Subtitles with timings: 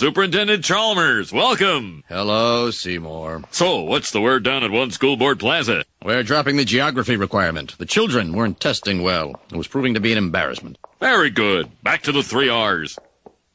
[0.00, 2.02] Superintendent Chalmers, welcome.
[2.08, 3.42] Hello, Seymour.
[3.50, 5.84] So, what's the word down at One School Board Plaza?
[6.02, 7.76] We're dropping the geography requirement.
[7.76, 9.38] The children weren't testing well.
[9.52, 10.78] It was proving to be an embarrassment.
[11.00, 11.68] Very good.
[11.82, 12.98] Back to the three R's.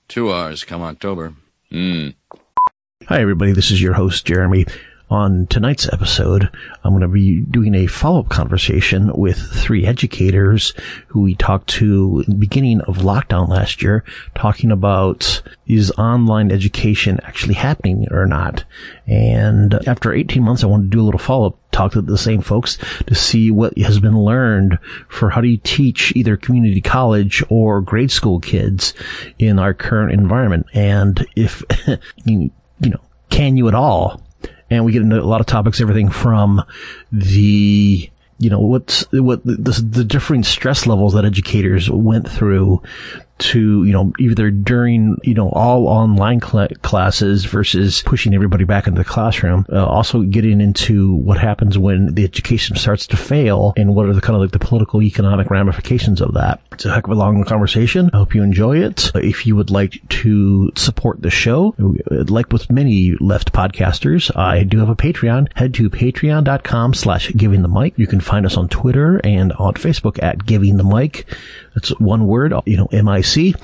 [0.08, 1.34] Two R's come October.
[1.71, 2.10] Hmm.
[3.07, 3.52] Hi, everybody.
[3.52, 4.68] This is your host, Jeremy.
[5.07, 6.49] On tonight's episode,
[6.83, 10.73] I'm going to be doing a follow-up conversation with three educators
[11.07, 16.51] who we talked to in the beginning of lockdown last year, talking about is online
[16.51, 18.63] education actually happening or not.
[19.05, 22.41] And after 18 months, I wanted to do a little follow-up talk to the same
[22.41, 27.43] folks to see what has been learned for how do you teach either community college
[27.49, 28.96] or grade school kids
[29.37, 30.65] in our current environment.
[30.74, 31.63] And if,
[32.25, 32.49] you,
[32.80, 34.25] you know, can you at all?
[34.69, 36.64] And we get into a lot of topics, everything from
[37.11, 42.81] the you know what's what the, the differing stress levels that educators went through
[43.38, 48.88] to, you know, either during, you know, all online cl- classes versus pushing everybody back
[48.88, 49.66] into the classroom.
[49.72, 54.14] Uh, also getting into what happens when the education starts to fail and what are
[54.14, 56.61] the kind of like the political economic ramifications of that.
[56.72, 58.09] It's a heck of a long conversation.
[58.14, 59.11] I hope you enjoy it.
[59.16, 61.75] If you would like to support the show,
[62.09, 65.49] like with many left podcasters, I do have a Patreon.
[65.55, 67.97] Head to patreon.com slash giving the mic.
[67.97, 71.27] You can find us on Twitter and on Facebook at giving the mic.
[71.73, 72.88] That's one word, you know,
[73.25, 73.55] M-I-C.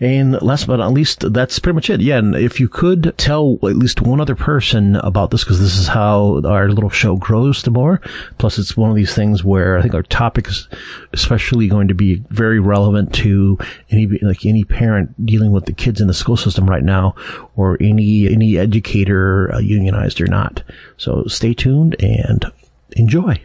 [0.00, 2.00] And last but not least, that's pretty much it.
[2.00, 2.18] Yeah.
[2.18, 5.88] And if you could tell at least one other person about this, because this is
[5.88, 8.00] how our little show grows to more.
[8.38, 10.68] Plus it's one of these things where I think our topic is
[11.12, 13.58] especially going to be very relevant to
[13.90, 17.14] any, like any parent dealing with the kids in the school system right now
[17.56, 20.62] or any, any educator uh, unionized or not.
[20.96, 22.50] So stay tuned and
[22.96, 23.42] enjoy.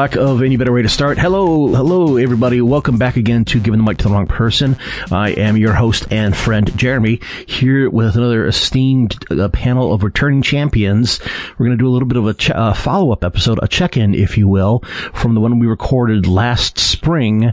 [0.00, 2.62] Lack of any better way to start, hello, hello, everybody.
[2.62, 4.78] Welcome back again to Giving the Mic to the Wrong Person.
[5.12, 10.40] I am your host and friend, Jeremy, here with another esteemed uh, panel of returning
[10.40, 11.20] champions.
[11.58, 14.14] We're going to do a little bit of a ch- uh, follow-up episode, a check-in,
[14.14, 17.52] if you will, from the one we recorded last spring,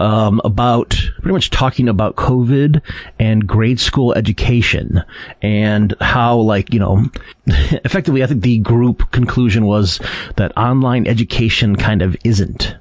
[0.00, 2.80] um, about pretty much talking about COVID
[3.18, 5.02] and grade school education
[5.42, 7.04] and how, like, you know,
[7.46, 10.00] effectively, I think the group conclusion was
[10.36, 12.76] that online education kind of isn't.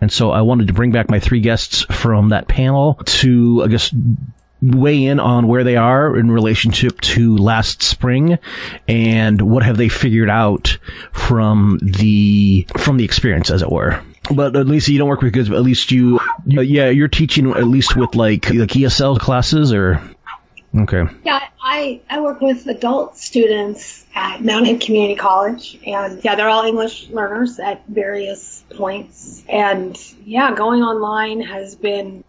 [0.00, 3.68] And so I wanted to bring back my three guests from that panel to, I
[3.68, 3.92] guess,
[4.62, 8.38] weigh in on where they are in relationship to last spring
[8.86, 10.78] and what have they figured out
[11.12, 14.00] from the, from the experience, as it were.
[14.32, 16.88] But uh, at least you don't work with kids, but at least you, you yeah,
[16.88, 20.00] you're teaching at least with like, like ESL classes or,
[20.76, 21.04] okay.
[21.24, 25.78] Yeah, I, I work with adult students at Mountain Community College.
[25.86, 29.42] And yeah, they're all English learners at various points.
[29.48, 32.24] And yeah, going online has been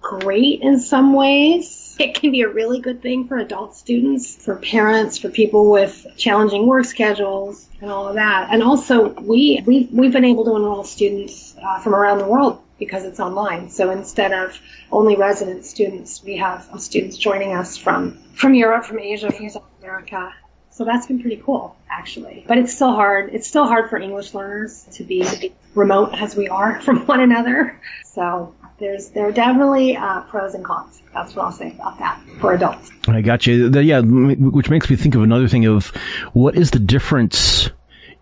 [0.00, 1.96] great in some ways.
[2.00, 6.06] It can be a really good thing for adult students, for parents, for people with
[6.16, 8.48] challenging work schedules and all of that.
[8.50, 12.62] And also we, we've, we've been able to enroll students uh, from around the world
[12.80, 13.70] because it's online.
[13.70, 14.58] So instead of
[14.90, 19.62] only resident students, we have students joining us from, from Europe, from Asia, from South
[19.80, 20.32] America,
[20.80, 22.44] so that's been pretty cool, actually.
[22.48, 23.34] But it's still hard.
[23.34, 27.04] It's still hard for English learners to be, to be remote as we are from
[27.06, 27.78] one another.
[28.04, 31.02] So there's there are definitely uh, pros and cons.
[31.12, 32.90] That's what I'll say about that for adults.
[33.08, 33.68] I got you.
[33.68, 35.88] The, yeah, which makes me think of another thing of
[36.32, 37.68] what is the difference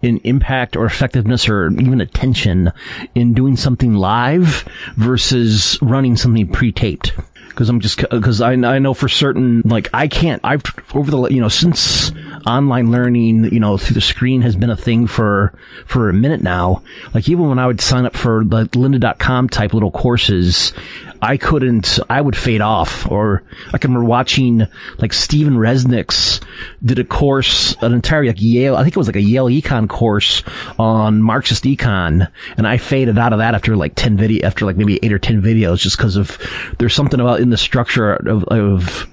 [0.03, 2.73] in impact or effectiveness or even attention
[3.15, 4.65] in doing something live
[4.97, 7.13] versus running something pre-taped?
[7.49, 10.63] Because I'm just because I I know for certain like I can't I've
[10.95, 12.13] over the you know since
[12.47, 15.53] online learning you know through the screen has been a thing for
[15.85, 16.83] for a minute now
[17.15, 20.73] like even when I would sign up for the lynda.com type little courses
[21.21, 23.11] I couldn't, I would fade off.
[23.11, 23.43] Or
[23.73, 24.67] I can remember watching
[24.99, 26.41] like Stephen Resnick's
[26.85, 29.89] did a course, an entire like Yale, I think it was like a Yale econ
[29.89, 30.43] course
[30.79, 32.31] on Marxist econ.
[32.57, 35.19] And I faded out of that after like 10 video, after like maybe eight or
[35.19, 36.39] 10 videos just because of,
[36.79, 39.09] there's something about in the structure of, of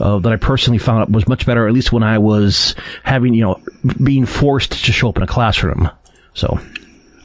[0.00, 3.42] uh, that I personally found was much better, at least when I was having, you
[3.42, 3.60] know,
[4.02, 5.90] being forced to show up in a classroom.
[6.34, 6.60] So,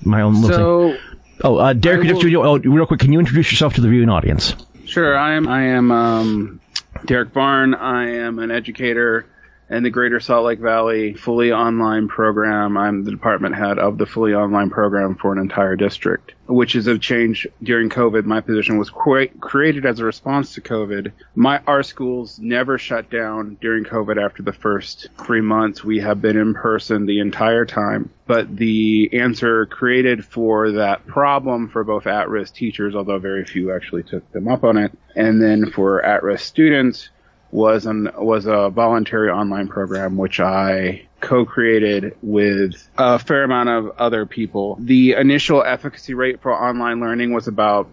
[0.04, 1.11] my own little so, thing.
[1.44, 4.56] Oh, uh, Derek, will, oh, real quick, can you introduce yourself to the viewing audience?
[4.86, 5.48] Sure, I am.
[5.48, 6.62] I am um,
[7.06, 7.74] Derek Barn.
[7.74, 9.26] I am an educator
[9.72, 12.78] and the Greater Salt Lake Valley fully online program.
[12.78, 16.88] I'm the department head of the fully online program for an entire district, which is
[16.88, 18.26] a change during COVID.
[18.26, 21.14] My position was cre- created as a response to COVID.
[21.36, 25.86] My our schools never shut down during COVID after the first three months.
[25.86, 28.10] We have been in person the entire time.
[28.28, 34.04] But the answer created for that problem for both at-risk teachers, although very few actually
[34.04, 37.10] took them up on it, and then for at-risk students
[37.52, 43.98] was an was a voluntary online program which I co-created with a fair amount of
[43.98, 44.78] other people.
[44.80, 47.90] The initial efficacy rate for online learning was about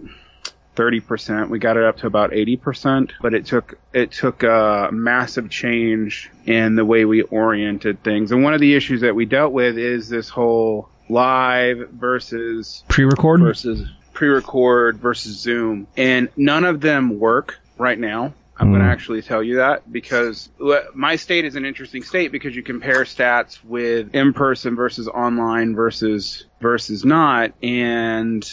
[0.76, 1.48] 30%.
[1.48, 6.30] We got it up to about 80%, but it took it took a massive change
[6.46, 8.30] in the way we oriented things.
[8.32, 13.40] And one of the issues that we dealt with is this whole live versus Pre-record?
[13.40, 18.34] versus pre-record versus Zoom, and none of them work right now.
[18.58, 20.48] I'm going to actually tell you that because
[20.94, 26.44] my state is an interesting state because you compare stats with in-person versus online versus
[26.60, 28.44] versus not, and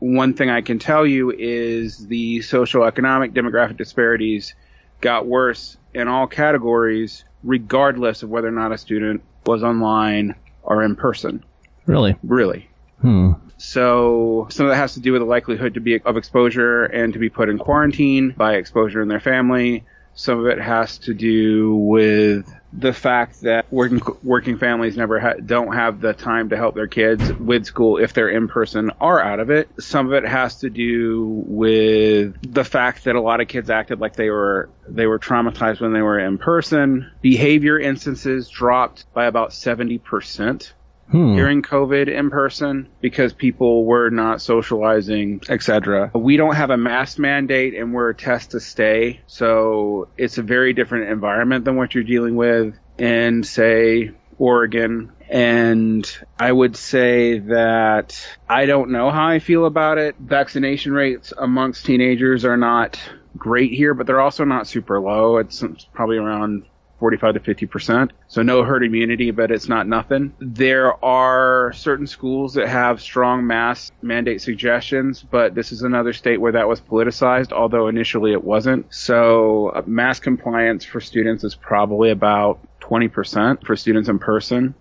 [0.00, 4.54] one thing I can tell you is the social economic demographic disparities
[5.00, 10.82] got worse in all categories, regardless of whether or not a student was online or
[10.82, 11.42] in person.
[11.86, 12.16] Really?
[12.22, 12.68] Really.
[13.00, 13.32] Hmm.
[13.56, 17.12] So some of that has to do with the likelihood to be of exposure and
[17.12, 19.86] to be put in quarantine by exposure in their family.
[20.16, 25.40] Some of it has to do with the fact that working working families never ha-
[25.44, 29.20] don't have the time to help their kids with school if they're in person are
[29.20, 29.70] out of it.
[29.80, 34.00] Some of it has to do with the fact that a lot of kids acted
[34.00, 37.10] like they were they were traumatized when they were in person.
[37.20, 40.72] Behavior instances dropped by about 70%
[41.10, 41.36] Hmm.
[41.36, 46.10] during COVID in person because people were not socializing, etc.
[46.14, 50.42] We don't have a mask mandate and we're a test to stay, so it's a
[50.42, 55.12] very different environment than what you're dealing with in, say, Oregon.
[55.28, 60.16] And I would say that I don't know how I feel about it.
[60.18, 62.98] Vaccination rates amongst teenagers are not
[63.36, 65.38] great here, but they're also not super low.
[65.38, 65.62] It's
[65.92, 66.66] probably around
[66.98, 68.12] 45 to 50 percent.
[68.28, 70.34] So no herd immunity, but it's not nothing.
[70.38, 76.40] There are certain schools that have strong mask mandate suggestions, but this is another state
[76.40, 78.92] where that was politicized, although initially it wasn't.
[78.92, 84.74] So uh, mask compliance for students is probably about 20 percent for students in person.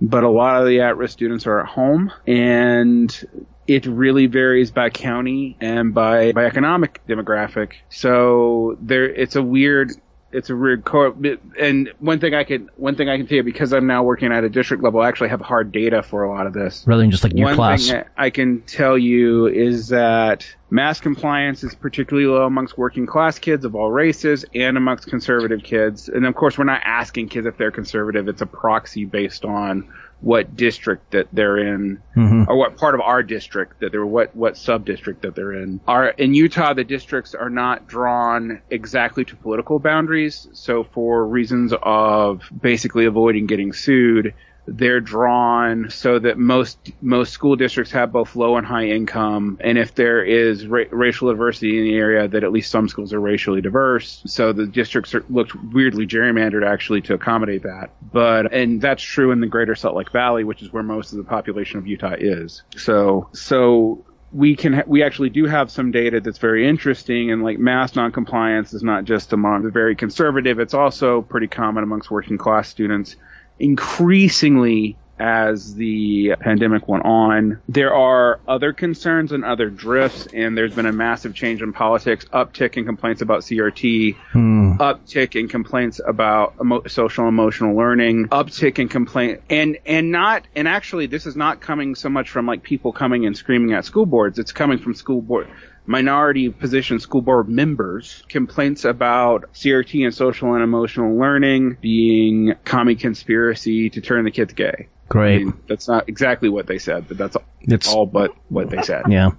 [0.00, 4.90] But a lot of the at-risk students are at home and it really varies by
[4.90, 7.72] county and by, by economic demographic.
[7.88, 9.92] So there, it's a weird
[10.32, 11.16] it's a weird co-
[11.58, 14.32] and one thing I can one thing I can tell you because I'm now working
[14.32, 16.84] at a district level, I actually have hard data for a lot of this.
[16.86, 17.88] Rather than just like your One class.
[17.88, 23.38] thing I can tell you is that mass compliance is particularly low amongst working class
[23.38, 26.08] kids of all races and amongst conservative kids.
[26.08, 28.28] And of course, we're not asking kids if they're conservative.
[28.28, 29.88] It's a proxy based on
[30.20, 32.48] what district that they're in Mhm.
[32.48, 35.80] or what part of our district that they're what what sub district that they're in.
[35.86, 40.48] Are in Utah the districts are not drawn exactly to political boundaries.
[40.52, 44.32] So for reasons of basically avoiding getting sued,
[44.66, 49.78] they're drawn so that most most school districts have both low and high income, and
[49.78, 53.20] if there is ra- racial diversity in the area, that at least some schools are
[53.20, 54.22] racially diverse.
[54.26, 57.90] So the districts are, looked weirdly gerrymandered actually to accommodate that.
[58.12, 61.18] But and that's true in the Greater Salt Lake Valley, which is where most of
[61.18, 62.62] the population of Utah is.
[62.76, 67.44] So so we can ha- we actually do have some data that's very interesting and
[67.44, 72.10] like mass noncompliance is not just among the very conservative it's also pretty common amongst
[72.10, 73.14] working class students
[73.58, 80.74] increasingly as the pandemic went on there are other concerns and other drifts and there's
[80.74, 84.72] been a massive change in politics uptick in complaints about CRT hmm.
[84.72, 90.68] uptick in complaints about emo- social emotional learning, uptick in complaint, and and not and
[90.68, 94.06] actually this is not coming so much from like people coming and screaming at school
[94.06, 94.38] boards.
[94.38, 95.48] It's coming from school board
[95.86, 102.96] minority position school board members complaints about CRT and social and emotional learning being commie
[102.96, 104.88] conspiracy to turn the kids gay.
[104.88, 105.44] I Great.
[105.44, 109.04] mean, that's not exactly what they said, but that's It's all but what they said.
[109.08, 109.30] yeah.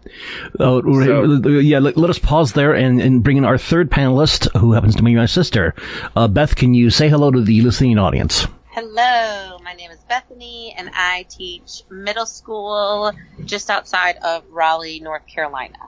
[0.61, 1.79] Oh, So- yeah.
[1.79, 5.03] Let, let us pause there and, and bring in our third panelist, who happens to
[5.03, 5.75] be my sister.
[6.15, 8.47] Uh, Beth, can you say hello to the listening audience?
[8.67, 13.11] Hello, my name is Bethany, and I teach middle school
[13.43, 15.79] just outside of Raleigh, North Carolina.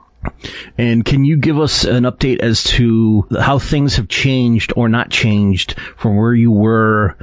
[0.77, 5.09] And can you give us an update as to how things have changed or not
[5.09, 7.17] changed from where you were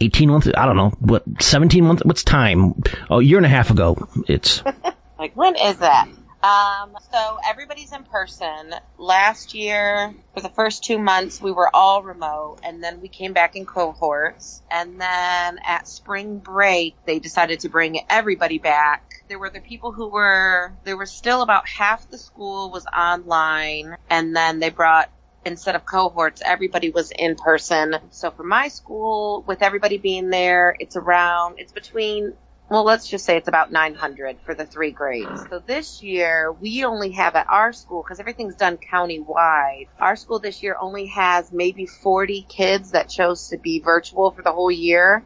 [0.00, 0.48] 18 months?
[0.56, 0.90] I don't know.
[1.00, 2.02] What, 17 months?
[2.04, 2.74] What's time?
[3.10, 4.08] Oh, a year and a half ago.
[4.28, 4.62] It's,
[5.18, 6.06] Like, when is that?
[6.42, 8.74] Um, so everybody's in person.
[8.98, 13.32] Last year, for the first two months, we were all remote, and then we came
[13.32, 14.60] back in cohorts.
[14.70, 19.13] And then at spring break, they decided to bring everybody back.
[19.26, 23.96] There were the people who were, there was still about half the school was online,
[24.10, 25.10] and then they brought
[25.46, 27.96] instead of cohorts, everybody was in person.
[28.10, 32.34] So for my school, with everybody being there, it's around, it's between,
[32.68, 35.46] well, let's just say it's about 900 for the three grades.
[35.48, 40.38] So this year, we only have at our school, because everything's done county-wide, our school
[40.38, 44.70] this year only has maybe 40 kids that chose to be virtual for the whole
[44.70, 45.24] year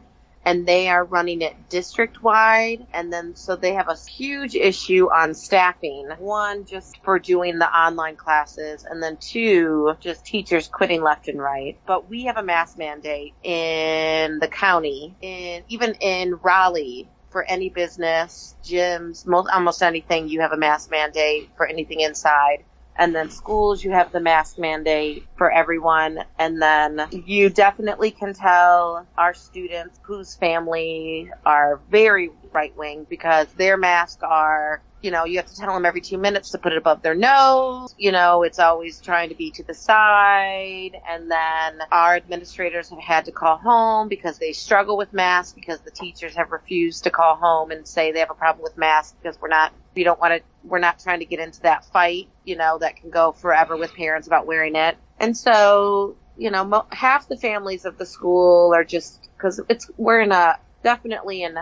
[0.49, 2.87] and they are running it district wide.
[2.91, 6.09] And then, so they have a huge issue on staffing.
[6.17, 11.39] One, just for doing the online classes, and then two, just teachers quitting left and
[11.39, 11.77] right.
[11.85, 17.07] But we have a mask mandate in the county, in, even in Raleigh.
[17.29, 22.63] For any business, gyms, most, almost anything, you have a mask mandate for anything inside.
[22.99, 26.19] And then schools, you have the mask mandate for everyone.
[26.39, 33.47] And then you definitely can tell our students whose family are very right wing because
[33.55, 36.73] their masks are you know, you have to tell them every two minutes to put
[36.73, 37.93] it above their nose.
[37.97, 40.91] You know, it's always trying to be to the side.
[41.09, 45.79] And then our administrators have had to call home because they struggle with masks because
[45.81, 49.15] the teachers have refused to call home and say they have a problem with masks
[49.21, 52.27] because we're not, we don't want to, we're not trying to get into that fight,
[52.43, 54.97] you know, that can go forever with parents about wearing it.
[55.17, 59.89] And so, you know, mo- half the families of the school are just, cause it's,
[59.97, 61.57] we're in a, definitely in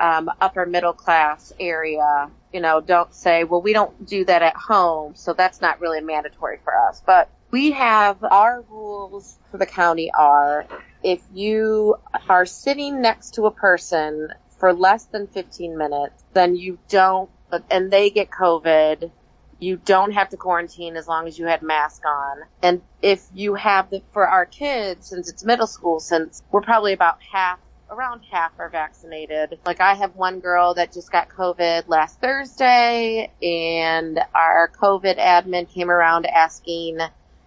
[0.00, 4.56] um, upper middle class area, you know, don't say, well, we don't do that at
[4.56, 7.02] home, so that's not really mandatory for us.
[7.04, 10.66] But we have our rules for the county are
[11.04, 11.96] if you
[12.30, 17.28] are sitting next to a person for less than 15 minutes, then you don't,
[17.70, 19.10] and they get COVID,
[19.58, 22.38] you don't have to quarantine as long as you had mask on.
[22.62, 26.94] And if you have the, for our kids, since it's middle school, since we're probably
[26.94, 27.58] about half
[27.90, 29.58] around half are vaccinated.
[29.64, 35.68] Like I have one girl that just got COVID last Thursday and our COVID admin
[35.68, 36.98] came around asking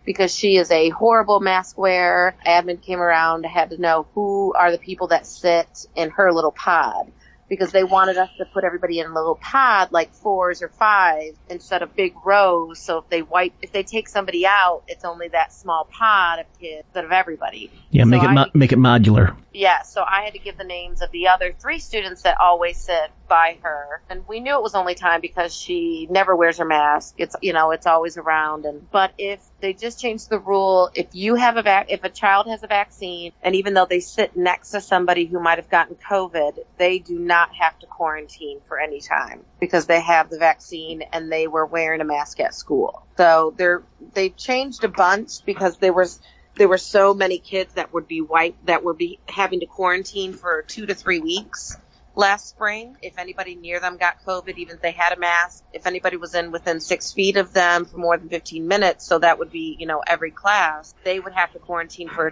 [0.05, 2.35] because she is a horrible mask wearer.
[2.45, 6.51] Admin came around, had to know who are the people that sit in her little
[6.51, 7.11] pod
[7.49, 11.37] because they wanted us to put everybody in a little pod like fours or fives
[11.49, 12.79] instead of big rows.
[12.79, 16.45] So if they wipe, if they take somebody out, it's only that small pod of
[16.59, 17.71] kids instead of everybody.
[17.89, 19.35] Yeah, So make it I- mo- make it modular.
[19.51, 22.77] Yeah, so I had to give the names of the other three students that always
[22.79, 24.01] sit by her.
[24.09, 27.15] And we knew it was only time because she never wears her mask.
[27.17, 28.65] It's, you know, it's always around.
[28.65, 32.09] And, but if they just changed the rule, if you have a vac, if a
[32.09, 35.69] child has a vaccine and even though they sit next to somebody who might have
[35.69, 40.39] gotten COVID, they do not have to quarantine for any time because they have the
[40.39, 43.03] vaccine and they were wearing a mask at school.
[43.15, 43.83] So they're,
[44.13, 46.19] they've changed a bunch because there was,
[46.55, 50.33] there were so many kids that would be white that would be having to quarantine
[50.33, 51.77] for two to three weeks
[52.19, 52.97] last spring.
[53.01, 56.35] If anybody near them got COVID, even if they had a mask, if anybody was
[56.35, 59.75] in within six feet of them for more than 15 minutes, so that would be,
[59.79, 62.31] you know, every class, they would have to quarantine for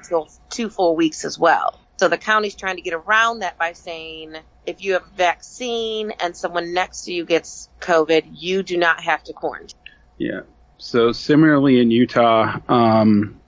[0.50, 1.80] two full weeks as well.
[2.00, 4.36] So the county's trying to get around that by saying
[4.68, 9.02] if you have a vaccine and someone next to you gets COVID, you do not
[9.02, 9.80] have to quarantine.
[10.18, 10.42] Yeah.
[10.78, 13.42] So similarly in Utah, um,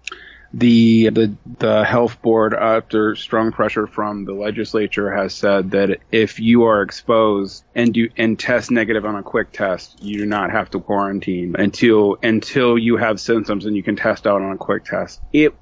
[0.54, 6.40] the the the health board, after strong pressure from the legislature, has said that if
[6.40, 10.52] you are exposed and do and test negative on a quick test, you do not
[10.52, 14.58] have to quarantine until until you have symptoms and you can test out on a
[14.58, 15.22] quick test.
[15.34, 15.54] It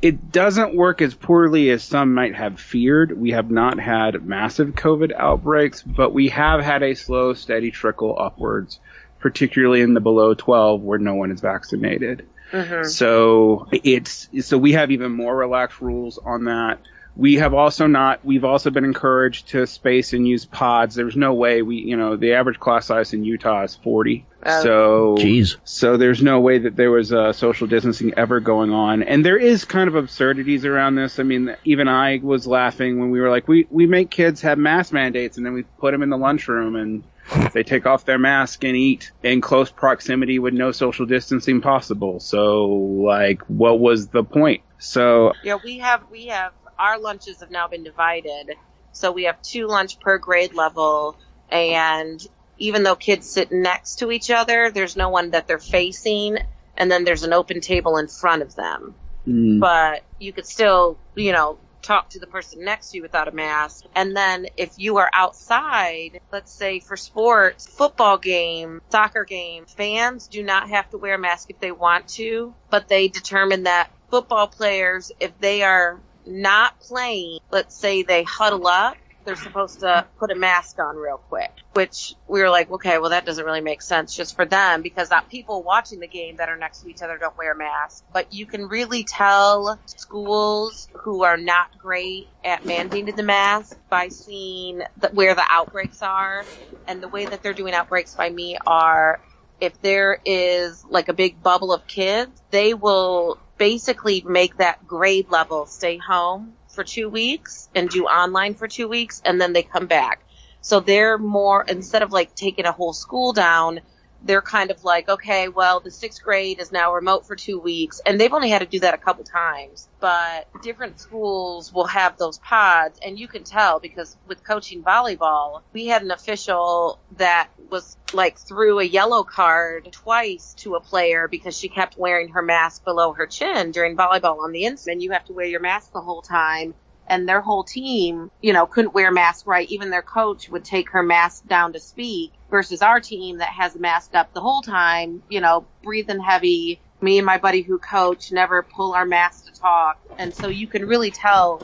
[0.00, 3.18] it doesn't work as poorly as some might have feared.
[3.18, 8.14] We have not had massive COVID outbreaks, but we have had a slow, steady trickle
[8.18, 8.80] upwards,
[9.20, 12.26] particularly in the below 12 where no one is vaccinated.
[12.54, 12.84] Mm-hmm.
[12.84, 16.78] So it's so we have even more relaxed rules on that.
[17.16, 18.24] We have also not.
[18.24, 20.94] We've also been encouraged to space and use pods.
[20.94, 24.26] There's no way we, you know, the average class size in Utah is 40.
[24.46, 24.62] Oh.
[24.62, 25.56] so, Jeez.
[25.64, 29.02] so there's no way that there was uh, social distancing ever going on.
[29.02, 31.18] And there is kind of absurdities around this.
[31.18, 34.58] I mean, even I was laughing when we were like, we we make kids have
[34.58, 37.04] mask mandates, and then we put them in the lunchroom and
[37.52, 42.20] they take off their mask and eat in close proximity with no social distancing possible.
[42.20, 44.62] So, like, what was the point?
[44.78, 48.56] So, Yeah, we have we have our lunches have now been divided.
[48.92, 51.16] So we have two lunch per grade level
[51.50, 52.24] and
[52.56, 56.38] even though kids sit next to each other, there's no one that they're facing
[56.76, 58.94] and then there's an open table in front of them.
[59.26, 63.28] mm, But you could still, you know, talk to the person next to you without
[63.28, 63.84] a mask.
[63.94, 70.26] And then if you are outside, let's say for sports, football game, soccer game, fans
[70.28, 73.90] do not have to wear a mask if they want to, but they determine that
[74.10, 80.06] football players, if they are not playing, let's say they huddle up, they're supposed to
[80.18, 83.60] put a mask on real quick, which we were like, okay, well, that doesn't really
[83.60, 86.88] make sense just for them because not people watching the game that are next to
[86.88, 88.02] each other don't wear masks.
[88.12, 94.08] But you can really tell schools who are not great at mandating the mask by
[94.08, 96.44] seeing the, where the outbreaks are.
[96.86, 99.20] And the way that they're doing outbreaks by me are
[99.60, 105.30] if there is like a big bubble of kids, they will basically make that grade
[105.30, 109.62] level stay home for two weeks and do online for two weeks and then they
[109.62, 110.20] come back.
[110.60, 113.80] So they're more, instead of like taking a whole school down,
[114.24, 118.00] they're kind of like, okay, well, the sixth grade is now remote for two weeks,
[118.04, 119.88] and they've only had to do that a couple times.
[120.00, 125.62] But different schools will have those pods, and you can tell because with coaching volleyball,
[125.72, 131.28] we had an official that was like threw a yellow card twice to a player
[131.28, 135.02] because she kept wearing her mask below her chin during volleyball on the instant.
[135.02, 136.74] You have to wear your mask the whole time
[137.06, 139.68] and their whole team, you know, couldn't wear masks right.
[139.70, 143.76] Even their coach would take her mask down to speak versus our team that has
[143.76, 146.80] a mask up the whole time, you know, breathing heavy.
[147.04, 150.00] Me and my buddy who coach never pull our mask to talk.
[150.18, 151.58] And so you can really tell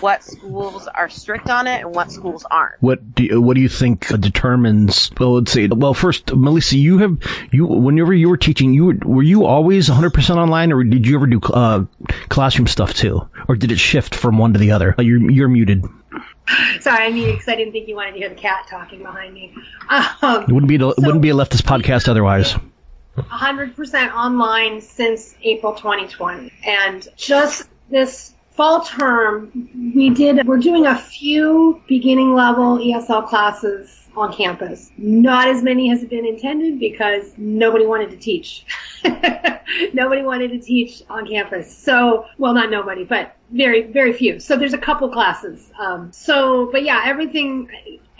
[0.00, 2.82] what schools are strict on it and what schools aren't.
[2.82, 5.10] What do you, what do you think determines?
[5.20, 5.68] Well, let's see.
[5.68, 7.16] Well, first, Melissa, you have
[7.52, 11.06] you whenever you were teaching, you were, were you always 100 percent online, or did
[11.06, 11.84] you ever do uh,
[12.28, 14.94] classroom stuff too, or did it shift from one to the other?
[14.98, 15.84] You're you're muted.
[16.80, 19.32] Sorry, I'm muted because I didn't think you wanted to hear the cat talking behind
[19.34, 19.54] me.
[20.22, 22.56] Um, It wouldn't be a, it so- wouldn't be a leftist podcast otherwise.
[23.16, 26.52] 100% online since April 2020.
[26.64, 29.50] And just this fall term,
[29.94, 34.90] we did, we're doing a few beginning level ESL classes on campus.
[34.98, 38.64] Not as many as have been intended because nobody wanted to teach.
[39.94, 41.74] nobody wanted to teach on campus.
[41.74, 44.38] So, well, not nobody, but very, very few.
[44.38, 45.70] So there's a couple classes.
[45.78, 47.68] Um, so, but yeah, everything,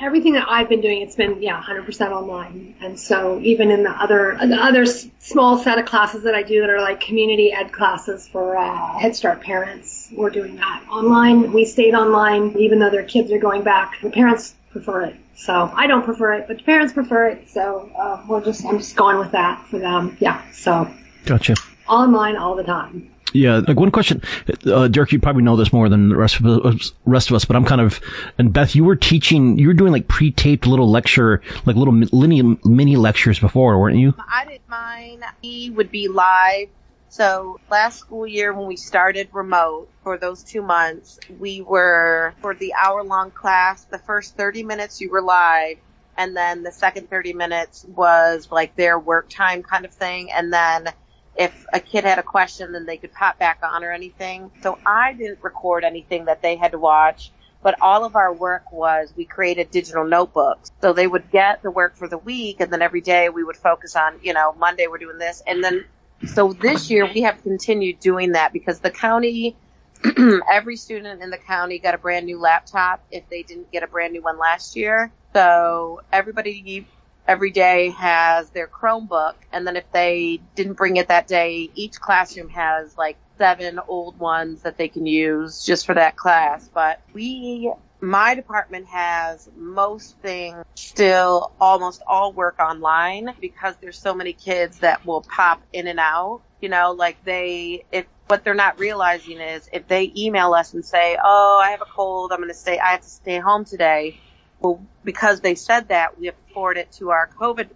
[0.02, 2.74] everything that I've been doing, it's been yeah, 100% online.
[2.80, 6.60] And so even in the other the other small set of classes that I do
[6.60, 11.52] that are like community ed classes for uh, Head Start parents, we're doing that online.
[11.52, 14.00] We stayed online even though their kids are going back.
[14.02, 15.16] The parents prefer it.
[15.36, 17.48] So I don't prefer it, but the parents prefer it.
[17.48, 20.16] So uh, we're just I'm just going with that for them.
[20.20, 20.42] Yeah.
[20.50, 20.92] So
[21.24, 21.54] Gotcha.
[21.86, 23.11] online all the time.
[23.32, 24.22] Yeah, like one question,
[24.66, 27.44] uh, Dirk, you probably know this more than the rest of us, rest of us,
[27.44, 28.00] but I'm kind of,
[28.38, 32.58] and Beth, you were teaching, you were doing like pre-taped little lecture, like little mini,
[32.64, 34.14] mini lectures before, weren't you?
[34.18, 35.24] I did mine.
[35.40, 36.68] He would be live.
[37.08, 42.54] So last school year when we started remote for those two months, we were for
[42.54, 45.76] the hour long class, the first 30 minutes you were live
[46.16, 50.30] and then the second 30 minutes was like their work time kind of thing.
[50.30, 50.88] And then
[51.36, 54.50] if a kid had a question, then they could pop back on or anything.
[54.62, 57.30] So I didn't record anything that they had to watch
[57.62, 60.70] but all of our work was we created digital notebooks.
[60.80, 63.56] So they would get the work for the week and then every day we would
[63.56, 65.42] focus on, you know, Monday we're doing this.
[65.46, 65.84] And then,
[66.26, 69.56] so this year we have continued doing that because the county,
[70.50, 73.86] every student in the county got a brand new laptop if they didn't get a
[73.86, 75.12] brand new one last year.
[75.32, 76.86] So everybody
[77.26, 82.00] every day has their Chromebook and then if they didn't bring it that day, each
[82.00, 86.68] classroom has like seven old ones that they can use just for that class.
[86.72, 94.14] But we, my department has most things still almost all work online because there's so
[94.14, 96.42] many kids that will pop in and out.
[96.60, 100.84] You know, like they, if what they're not realizing is if they email us and
[100.84, 102.32] say, "Oh, I have a cold.
[102.32, 102.78] I'm going to stay.
[102.78, 104.16] I have to stay home today."
[104.62, 107.70] Well, because they said that, we have to forward it to our COVID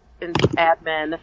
[0.56, 1.18] admin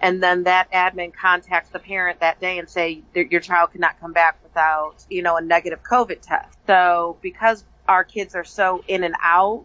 [0.00, 4.12] and then that admin contacts the parent that day and say your child cannot come
[4.12, 6.56] back without you know a negative covid test.
[6.66, 9.64] So because our kids are so in and out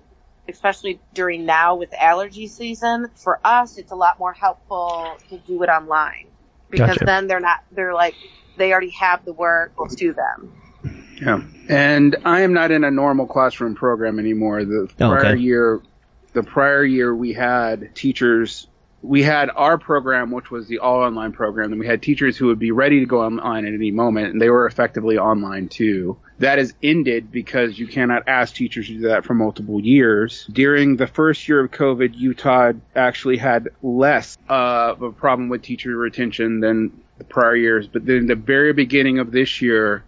[0.49, 5.61] especially during now with allergy season for us it's a lot more helpful to do
[5.63, 6.27] it online.
[6.69, 7.05] Because Gotcha.
[7.05, 8.15] then they're not they're like
[8.57, 10.62] they already have the work let's do them
[11.21, 11.41] Yeah.
[11.69, 14.65] And I am not in a normal classroom program anymore.
[14.65, 15.39] The Oh, prior okay.
[15.39, 15.81] year,
[16.33, 18.67] the prior year we had teachers,
[19.01, 22.47] we had our program, which was the all online program, and we had teachers who
[22.47, 26.17] would be ready to go online at any moment, and they were effectively online too.
[26.39, 30.45] That has ended because you cannot ask teachers to do that for multiple years.
[30.51, 35.61] During the first year of COVID, Utah actually had less uh, of a problem with
[35.61, 40.03] teacher retention than the prior years, but then the very beginning of this year,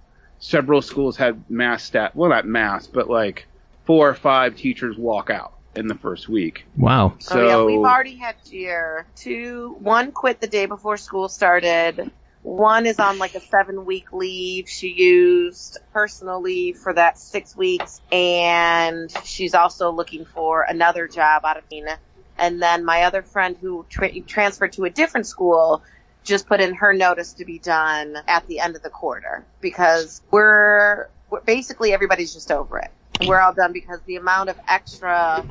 [0.45, 3.47] several schools had mass stat, well, not mass, but like
[3.85, 6.65] four or five teachers walk out in the first week.
[6.77, 7.15] Wow.
[7.19, 9.75] So oh yeah, we've already had year two.
[9.79, 12.11] One quit the day before school started.
[12.43, 14.69] One is on like a seven week leave.
[14.69, 21.43] She used personal leave for that six weeks, and she's also looking for another job
[21.43, 21.97] out of Nina.
[22.37, 25.81] And then my other friend who tra- transferred to a different school
[26.25, 30.21] just put in her notice to be done at the end of the quarter because
[30.31, 32.91] we're, we're basically everybody's just over it.
[33.25, 35.45] We're all done because the amount of extra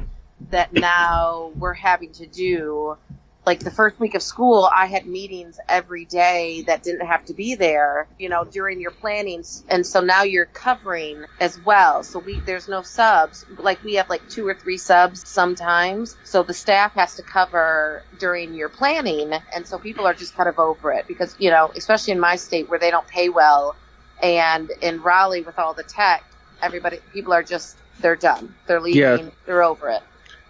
[0.50, 2.98] that now we're having to do
[3.46, 7.34] like the first week of school, I had meetings every day that didn't have to
[7.34, 9.44] be there, you know, during your planning.
[9.68, 12.04] And so now you're covering as well.
[12.04, 13.44] So we, there's no subs.
[13.58, 16.16] Like we have like two or three subs sometimes.
[16.24, 19.32] So the staff has to cover during your planning.
[19.54, 22.36] And so people are just kind of over it because, you know, especially in my
[22.36, 23.76] state where they don't pay well
[24.22, 26.24] and in Raleigh with all the tech,
[26.62, 28.54] everybody, people are just, they're done.
[28.66, 29.26] They're leaving.
[29.26, 29.30] Yeah.
[29.46, 30.02] They're over it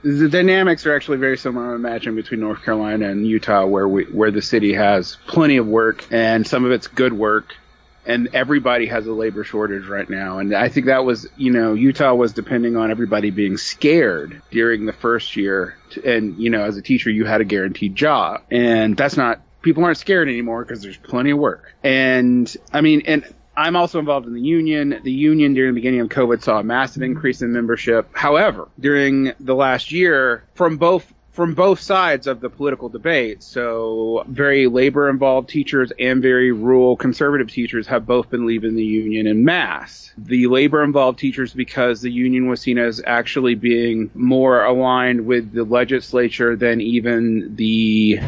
[0.05, 4.05] the dynamics are actually very similar, I imagine, between North Carolina and Utah, where we
[4.05, 7.57] where the city has plenty of work and some of it's good work,
[8.05, 10.39] and everybody has a labor shortage right now.
[10.39, 14.85] And I think that was, you know, Utah was depending on everybody being scared during
[14.85, 18.97] the first year, and you know, as a teacher, you had a guaranteed job, and
[18.97, 19.41] that's not.
[19.63, 21.75] People aren't scared anymore because there's plenty of work.
[21.83, 23.25] And I mean, and
[23.57, 25.01] I'm also involved in the union.
[25.03, 28.09] The union during the beginning of COVID saw a massive increase in membership.
[28.13, 34.25] However, during the last year, from both from both sides of the political debate, so
[34.29, 39.27] very labor involved teachers and very rural conservative teachers have both been leaving the union
[39.27, 40.13] in mass.
[40.17, 45.53] The labor involved teachers because the union was seen as actually being more aligned with
[45.53, 48.21] the legislature than even the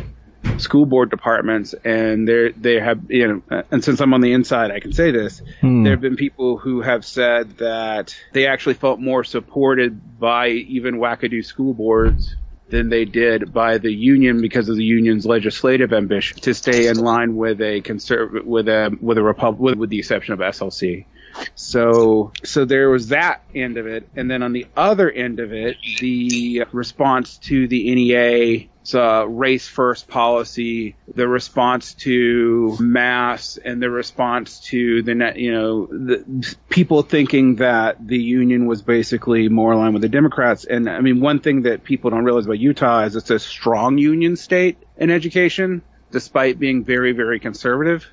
[0.59, 4.71] school board departments and there they have you know and since I'm on the inside
[4.71, 5.83] I can say this Hmm.
[5.83, 10.97] there have been people who have said that they actually felt more supported by even
[10.97, 12.37] wackadoo school boards
[12.69, 16.97] than they did by the union because of the union's legislative ambition to stay in
[16.99, 21.07] line with a conserv with a with a republic with, with the exception of SLC
[21.55, 25.53] so so there was that end of it and then on the other end of
[25.53, 33.83] it the response to the NEA uh, race first policy, the response to mass, and
[33.83, 39.49] the response to the net, you know, the people thinking that the union was basically
[39.49, 40.64] more aligned with the Democrats.
[40.64, 43.99] And I mean, one thing that people don't realize about Utah is it's a strong
[43.99, 48.07] union state in education, despite being very, very conservative.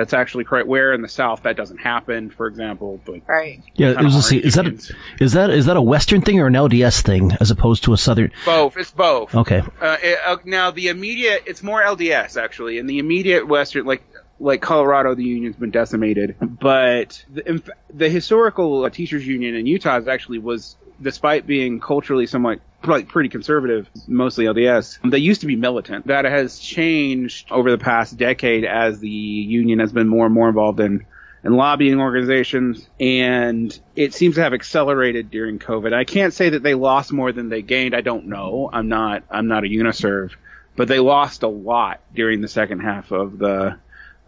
[0.00, 1.42] That's actually quite rare in the South.
[1.42, 2.98] That doesn't happen, for example.
[3.04, 3.62] But Right.
[3.74, 6.22] Yeah, Kinda it was, hard see, is that a, is that is that a Western
[6.22, 8.32] thing or an LDS thing as opposed to a Southern?
[8.46, 8.78] both.
[8.78, 9.34] It's both.
[9.34, 12.78] Okay, Uh, it, uh, now the immediate, it's more LDS actually.
[12.78, 14.02] In the immediate Western, like
[14.38, 19.98] like Colorado, the union's been decimated, but the, the historical uh, teachers union in Utah
[19.98, 24.98] is actually was, despite being culturally somewhat like pretty conservative, mostly LDS.
[25.08, 26.06] They used to be militant.
[26.06, 30.48] That has changed over the past decade as the union has been more and more
[30.48, 31.06] involved in
[31.42, 35.92] and lobbying organizations, and it seems to have accelerated during COVID.
[35.92, 37.94] I can't say that they lost more than they gained.
[37.94, 38.68] I don't know.
[38.70, 39.24] I'm not.
[39.30, 40.32] I'm not a Uniserv,
[40.76, 43.78] but they lost a lot during the second half of the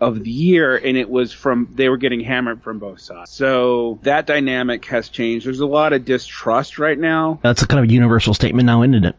[0.02, 3.30] of the year, and it was from they were getting hammered from both sides.
[3.30, 5.46] So that dynamic has changed.
[5.46, 7.38] There's a lot of distrust right now.
[7.42, 9.16] that's a kind of a universal statement now, isn't it?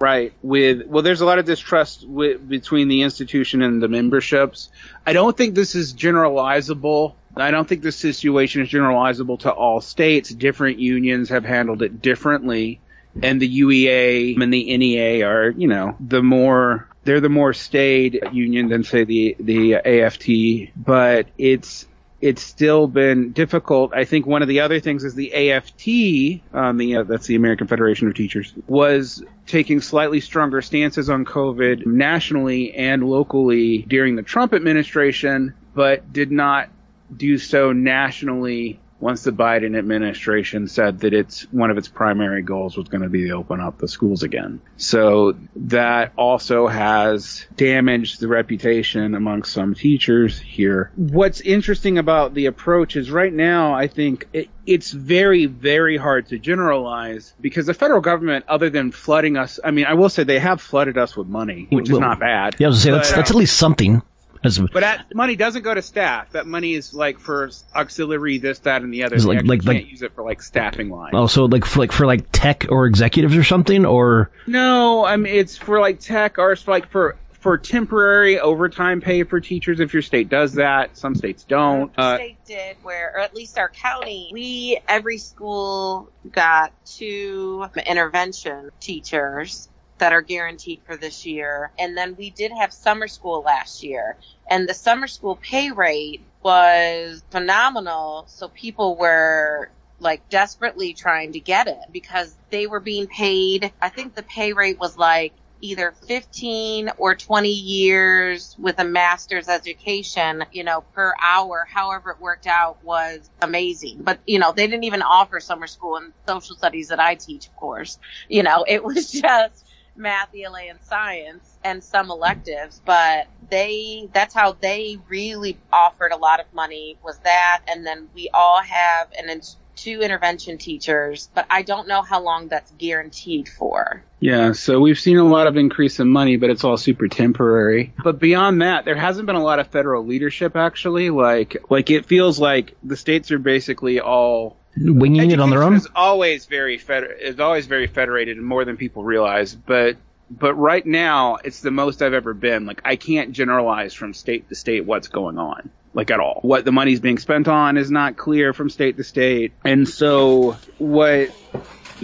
[0.00, 0.32] Right.
[0.42, 4.70] With well, there's a lot of distrust with, between the institution and the memberships.
[5.06, 7.14] I don't think this is generalizable.
[7.36, 10.30] I don't think this situation is generalizable to all states.
[10.30, 12.80] Different unions have handled it differently,
[13.22, 18.20] and the UEA and the NEA are, you know, the more they're the more staid
[18.32, 20.72] union than say the the AFT.
[20.76, 21.86] But it's
[22.20, 23.92] it's still been difficult.
[23.92, 27.34] I think one of the other things is the AFT, um, the uh, that's the
[27.34, 34.16] American Federation of Teachers, was taking slightly stronger stances on COVID nationally and locally during
[34.16, 36.70] the Trump administration, but did not
[37.14, 42.76] do so nationally once the Biden administration said that it's one of its primary goals
[42.76, 44.60] was going to be to open up the schools again.
[44.76, 50.90] So that also has damaged the reputation amongst some teachers here.
[50.96, 56.28] What's interesting about the approach is right now, I think it, it's very, very hard
[56.28, 60.24] to generalize because the federal government, other than flooding us, I mean, I will say
[60.24, 62.56] they have flooded us with money, which is not bad.
[62.58, 64.02] Yeah, I was gonna say that's But, that's um, at least something.
[64.44, 66.30] As but that money doesn't go to staff.
[66.32, 69.16] That money is like for auxiliary, this, that, and the other.
[69.16, 71.14] Is They like- like- can't like- use it for like staffing lines.
[71.14, 75.34] also like for, like for like tech or executives or something, or No, I mean
[75.34, 79.92] it's for like tech or it's like for for temporary overtime pay for teachers if
[79.92, 80.96] your state does that.
[80.96, 81.92] Some states don't.
[81.98, 87.66] Our Uh, state did where, or at least our county, we, every school got two
[87.86, 91.70] intervention teachers that are guaranteed for this year.
[91.78, 94.16] And then we did have summer school last year
[94.50, 98.24] and the summer school pay rate was phenomenal.
[98.28, 103.72] So people were like desperately trying to get it because they were being paid.
[103.80, 109.48] I think the pay rate was like either 15 or 20 years with a master's
[109.48, 114.02] education, you know, per hour, however it worked out was amazing.
[114.02, 117.46] But, you know, they didn't even offer summer school and social studies that I teach,
[117.46, 117.98] of course.
[118.28, 119.64] You know, it was just
[119.96, 126.16] math, ELA, and science and some electives, but they, that's how they really offered a
[126.16, 127.62] lot of money was that.
[127.68, 129.42] And then we all have an, in-
[129.76, 134.02] two intervention teachers, but I don't know how long that's guaranteed for.
[134.20, 137.92] Yeah, so we've seen a lot of increase in money, but it's all super temporary.
[138.02, 141.10] But beyond that, there hasn't been a lot of federal leadership actually.
[141.10, 145.74] Like, like it feels like the states are basically all Winging it on their own?
[145.74, 149.54] Education is always very feder- is always very federated and more than people realize.
[149.54, 149.96] But
[150.30, 152.66] but right now, it's the most I've ever been.
[152.66, 156.40] Like I can't generalize from state to state what's going on, like at all.
[156.42, 160.58] What the money's being spent on is not clear from state to state, and so
[160.78, 161.30] what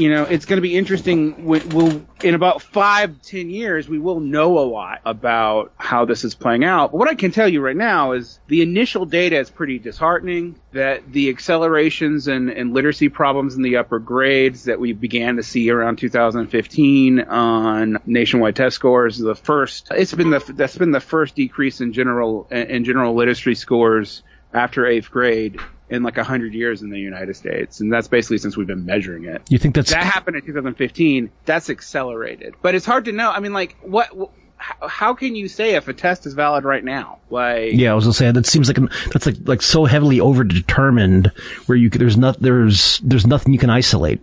[0.00, 1.44] you know, it's going to be interesting.
[1.44, 6.34] We'll, in about five, ten years, we will know a lot about how this is
[6.34, 6.92] playing out.
[6.92, 10.58] But what I can tell you right now is the initial data is pretty disheartening.
[10.72, 15.42] That the accelerations and, and literacy problems in the upper grades that we began to
[15.42, 21.00] see around 2015 on nationwide test scores, the first, it's been the that's been the
[21.00, 24.22] first decrease in general in general literacy scores
[24.54, 25.60] after eighth grade
[25.90, 28.87] in like a hundred years in the United States, and that's basically since we've been
[28.87, 29.42] measuring it.
[29.48, 31.31] You think that's That happened in 2015.
[31.44, 33.31] That's accelerated, but it's hard to know.
[33.31, 34.09] I mean, like, what?
[34.09, 37.18] wh- How, how can you say if a test is valid right now?
[37.31, 38.79] Like, Yeah, I was gonna say that seems like
[39.12, 41.33] that's like like so heavily overdetermined
[41.66, 44.20] where you there's not there's there's nothing you can isolate.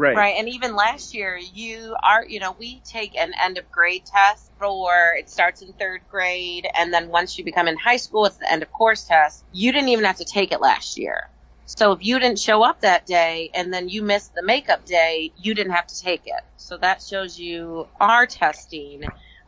[0.00, 0.36] Right, Right.
[0.38, 4.50] And even last year, you are, you know, we take an end of grade test
[4.58, 6.66] for it starts in third grade.
[6.78, 9.44] And then once you become in high school, it's the end of course test.
[9.52, 11.22] You didn't even have to take it last year.
[11.66, 15.32] So if you didn't show up that day and then you missed the makeup day,
[15.36, 16.42] you didn't have to take it.
[16.56, 19.02] So that shows you our testing.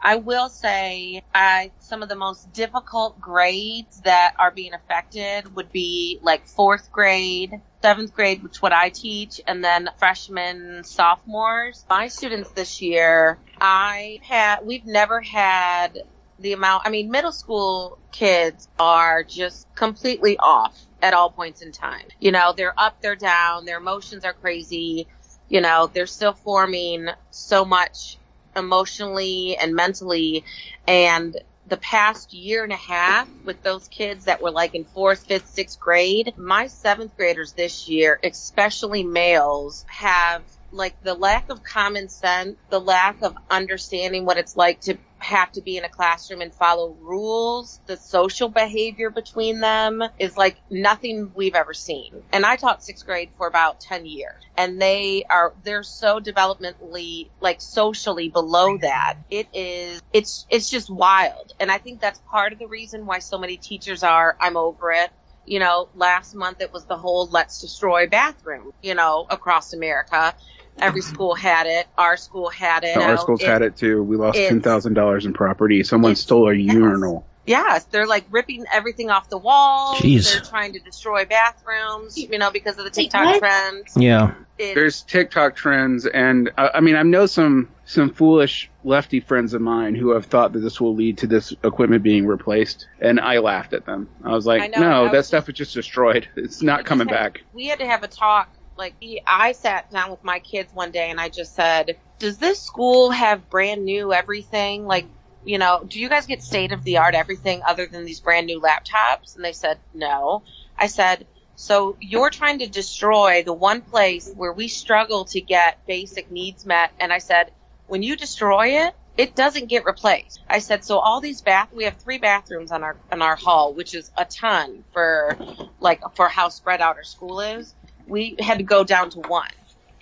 [0.05, 5.71] I will say, I, some of the most difficult grades that are being affected would
[5.71, 11.85] be like fourth grade, seventh grade, which what I teach, and then freshmen, sophomores.
[11.88, 16.01] My students this year, I had, we've never had
[16.41, 21.71] the amount, I mean, middle school kids are just completely off at all points in
[21.71, 22.07] time.
[22.19, 25.07] You know, they're up, they're down, their emotions are crazy.
[25.49, 28.19] You know, they're still forming so much
[28.57, 30.45] emotionally and mentally.
[30.87, 31.37] And
[31.67, 35.49] the past year and a half with those kids that were like in fourth, fifth,
[35.49, 42.09] sixth grade, my seventh graders this year, especially males, have like the lack of common
[42.09, 46.41] sense, the lack of understanding what it's like to have to be in a classroom
[46.41, 52.23] and follow rules, the social behavior between them is like nothing we've ever seen.
[52.33, 57.31] And I taught sixth grade for about 10 years and they are, they're so developmentally,
[57.41, 59.15] like socially below that.
[59.31, 61.53] It is, it's, it's just wild.
[61.61, 64.93] And I think that's part of the reason why so many teachers are, I'm over
[64.93, 65.11] it
[65.45, 70.35] you know, last month it was the whole let's destroy bathroom, you know, across America.
[70.79, 71.87] Every school had it.
[71.99, 72.97] Our school had it.
[72.97, 74.03] Our schools had it too.
[74.03, 75.83] We lost it's- ten thousand dollars in property.
[75.85, 76.75] Someone stole a yes.
[76.75, 77.27] urinal.
[77.45, 79.99] Yes, they're like ripping everything off the walls.
[79.99, 80.33] Jeez.
[80.33, 83.39] They're trying to destroy bathrooms, you know, because of the TikTok what?
[83.41, 83.97] trends.
[83.97, 84.35] Yeah.
[84.59, 89.55] It- There's TikTok trends, and uh, I mean, I know some some foolish lefty friends
[89.55, 93.19] of mine who have thought that this will lead to this equipment being replaced, and
[93.19, 94.09] I laughed at them.
[94.23, 96.29] I was I like, know, no, I that was stuff is just destroyed.
[96.37, 97.43] It's not coming had- back.
[97.53, 98.49] we had to have a talk.
[98.77, 98.95] Like,
[99.27, 103.11] I sat down with my kids one day and I just said, does this school
[103.11, 104.87] have brand new everything?
[104.87, 105.07] Like,
[105.45, 108.47] you know, do you guys get state of the art everything other than these brand
[108.47, 109.37] new laptops?
[109.37, 110.43] And they said, no.
[110.79, 115.85] I said, so you're trying to destroy the one place where we struggle to get
[115.87, 116.93] basic needs met.
[116.99, 117.53] And I said,
[117.87, 120.41] when you destroy it, it doesn't get replaced.
[120.49, 123.75] I said, so all these bath, we have three bathrooms on our, on our hall,
[123.75, 125.37] which is a ton for
[125.81, 127.75] like, for how spread out our school is.
[128.07, 129.49] We had to go down to one.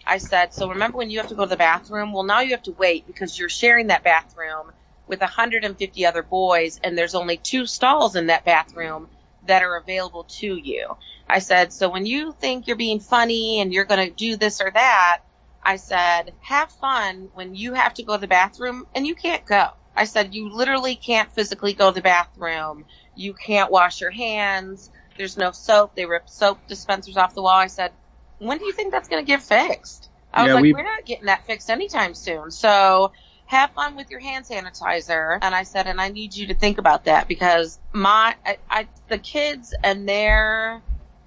[0.07, 2.13] I said, so remember when you have to go to the bathroom?
[2.13, 4.73] Well, now you have to wait because you're sharing that bathroom
[5.07, 9.09] with 150 other boys and there's only two stalls in that bathroom
[9.45, 10.97] that are available to you.
[11.29, 14.61] I said, so when you think you're being funny and you're going to do this
[14.61, 15.21] or that,
[15.63, 19.47] I said, have fun when you have to go to the bathroom and you can't
[19.47, 19.69] go.
[19.97, 22.87] I said, you literally can't physically go to the bathroom.
[23.15, 24.91] You can't wash your hands.
[25.21, 25.95] There's no soap.
[25.95, 27.53] They ripped soap dispensers off the wall.
[27.59, 27.93] I said,
[28.39, 30.09] when do you think that's going to get fixed?
[30.33, 32.51] I was like, we- we're not getting that fixed anytime soon.
[32.51, 33.13] So
[33.45, 35.39] have fun with your hand sanitizer.
[35.43, 38.89] And I said, and I need you to think about that because my, I, I
[39.09, 40.81] the kids and their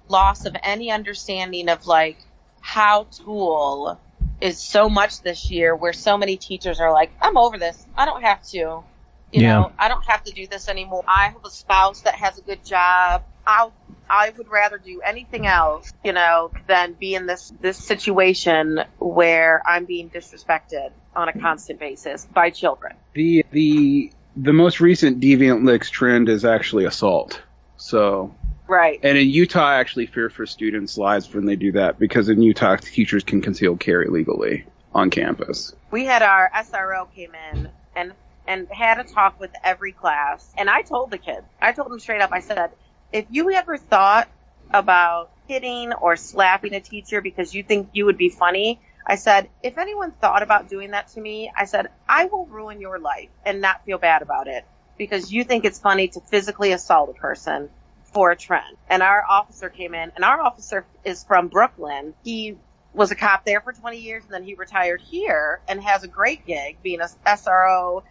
[0.08, 2.18] loss of any understanding of like
[2.60, 4.00] how school
[4.40, 7.86] is so much this year where so many teachers are like, I'm over this.
[7.96, 8.58] I don't have to.
[8.58, 8.84] You
[9.30, 9.52] Yeah.
[9.60, 11.04] know, I don't have to do this anymore.
[11.06, 13.22] I have a spouse that has a good job.
[13.46, 13.72] I'll
[14.08, 19.62] I would rather do anything else, you know, than be in this this situation where
[19.66, 22.94] I'm being disrespected on a constant basis by children.
[23.14, 27.42] The the the most recent devious licks trend is actually assault.
[27.76, 28.34] So
[28.66, 28.98] Right.
[29.02, 32.40] and in Utah, I actually fear for students' lives when they do that because in
[32.40, 35.74] Utah, teachers can conceal carry legally on campus.
[35.90, 38.12] we had our SRO came in and
[38.46, 40.52] and had a talk with every class.
[40.56, 42.70] And I told the kids, I told them straight up, I said,
[43.12, 44.28] if you ever thought
[44.72, 49.50] about hitting or slapping a teacher because you think you would be funny, I said,
[49.62, 53.28] if anyone thought about doing that to me, I said, I will ruin your life
[53.44, 54.64] and not feel bad about it
[54.96, 57.68] because you think it's funny to physically assault a person
[58.04, 58.76] for a trend.
[58.88, 62.14] And our officer came in, and our officer is from Brooklyn.
[62.22, 62.56] He
[62.94, 66.08] was a cop there for 20 years, and then he retired here and has a
[66.08, 68.02] great gig being a SRO,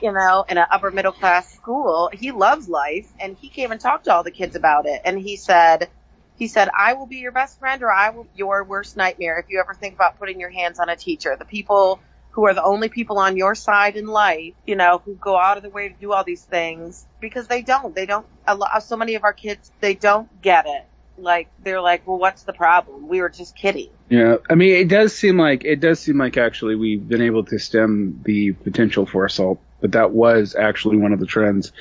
[0.00, 2.08] you know, in an upper middle class school.
[2.12, 5.02] He loves life, and he came and talked to all the kids about it.
[5.04, 5.88] And he said,
[6.36, 9.40] he said, I will be your best friend or I will be your worst nightmare
[9.40, 11.34] if you ever think about putting your hands on a teacher.
[11.36, 11.98] The people
[12.30, 15.56] who are the only people on your side in life, you know, who go out
[15.56, 17.92] of their way to do all these things because they don't.
[17.92, 18.24] They don't.
[18.82, 20.87] So many of our kids, they don't get it.
[21.18, 23.08] Like they're like, well, what's the problem?
[23.08, 23.90] We were just kidding.
[24.08, 27.44] Yeah, I mean, it does seem like it does seem like actually we've been able
[27.44, 31.72] to stem the potential for assault, but that was actually one of the trends.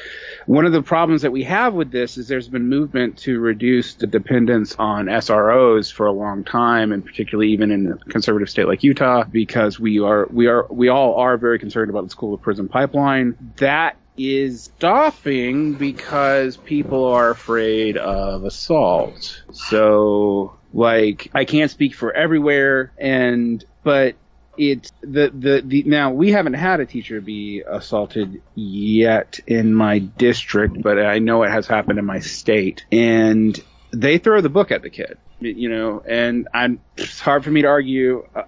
[0.45, 3.93] One of the problems that we have with this is there's been movement to reduce
[3.93, 8.67] the dependence on SROs for a long time, and particularly even in a conservative state
[8.67, 12.35] like Utah, because we are we are we all are very concerned about the school
[12.35, 13.37] to prison pipeline.
[13.57, 19.43] That is stopping because people are afraid of assault.
[19.51, 24.15] So, like, I can't speak for everywhere, and but
[24.57, 29.99] it's the, the the now we haven't had a teacher be assaulted yet in my
[29.99, 33.57] district, but I know it has happened in my state, and
[33.91, 37.61] they throw the book at the kid, you know, and I'm it's hard for me
[37.61, 38.27] to argue.
[38.35, 38.43] Uh,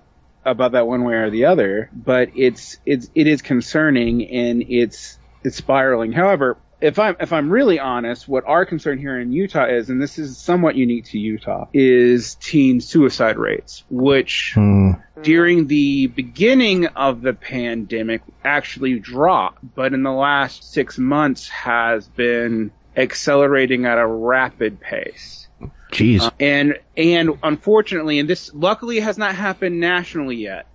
[0.46, 5.19] about that one way or the other, but it's it's it is concerning and it's
[5.44, 6.12] it's spiraling.
[6.12, 10.02] However, if I'm if I'm really honest, what our concern here in Utah is, and
[10.02, 14.92] this is somewhat unique to Utah, is teen suicide rates, which Hmm.
[15.22, 22.08] during the beginning of the pandemic actually dropped, but in the last six months has
[22.08, 25.48] been accelerating at a rapid pace.
[25.92, 26.22] Jeez.
[26.22, 30.68] Uh, and and unfortunately, and this luckily has not happened nationally yet.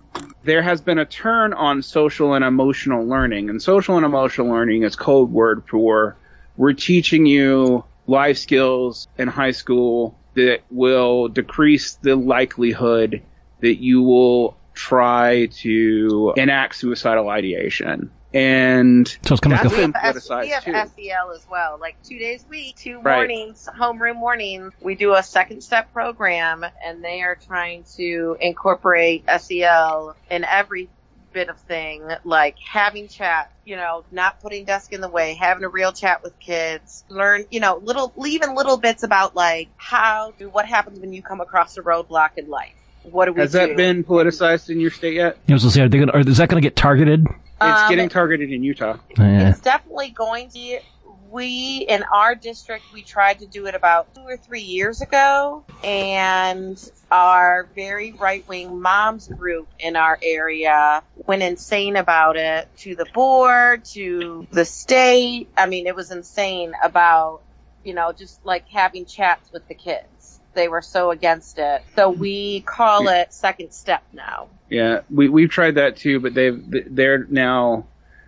[0.43, 4.83] There has been a turn on social and emotional learning, and social and emotional learning
[4.83, 6.17] is code word for
[6.57, 13.21] we're teaching you life skills in high school that will decrease the likelihood
[13.61, 18.11] that you will try to enact suicidal ideation.
[18.35, 20.73] And so it's kind of like a, been We have, politicized we have too.
[20.73, 21.77] SEL as well.
[21.79, 23.15] Like two days a week, two Right.
[23.15, 24.73] mornings, homeroom mornings.
[24.81, 30.89] We do a second step program, and they are trying to incorporate SEL in every
[31.31, 33.51] bit of thing, like having chat.
[33.63, 37.05] You know, not putting desk in the way, having a real chat with kids.
[37.09, 41.23] Learn, you know, little, leaving little bits about like how, do, what happens when you
[41.23, 42.73] come across a roadblock in life.
[43.03, 43.59] What do we Has do?
[43.59, 45.37] that been politicized in your state yet?
[45.49, 47.25] I was gonna say, are they gonna, are, is that going to get targeted?
[47.61, 48.97] It's Um, getting targeted in Utah.
[49.17, 49.49] Yeah.
[49.49, 50.79] It's definitely going to.
[51.31, 55.63] We in our district, we tried to do it about two or three years ago,
[55.83, 56.77] and
[57.11, 63.05] our very right wing moms group in our area went insane about it to the
[63.13, 65.49] board, to the state.
[65.57, 67.41] I mean, it was insane about,
[67.83, 70.39] you know, just like having chats with the kids.
[70.55, 71.83] They were so against it.
[71.95, 72.19] So mm-hmm.
[72.19, 74.47] we call it second step now.
[74.69, 77.85] Yeah, we we've tried that too, but they've they're now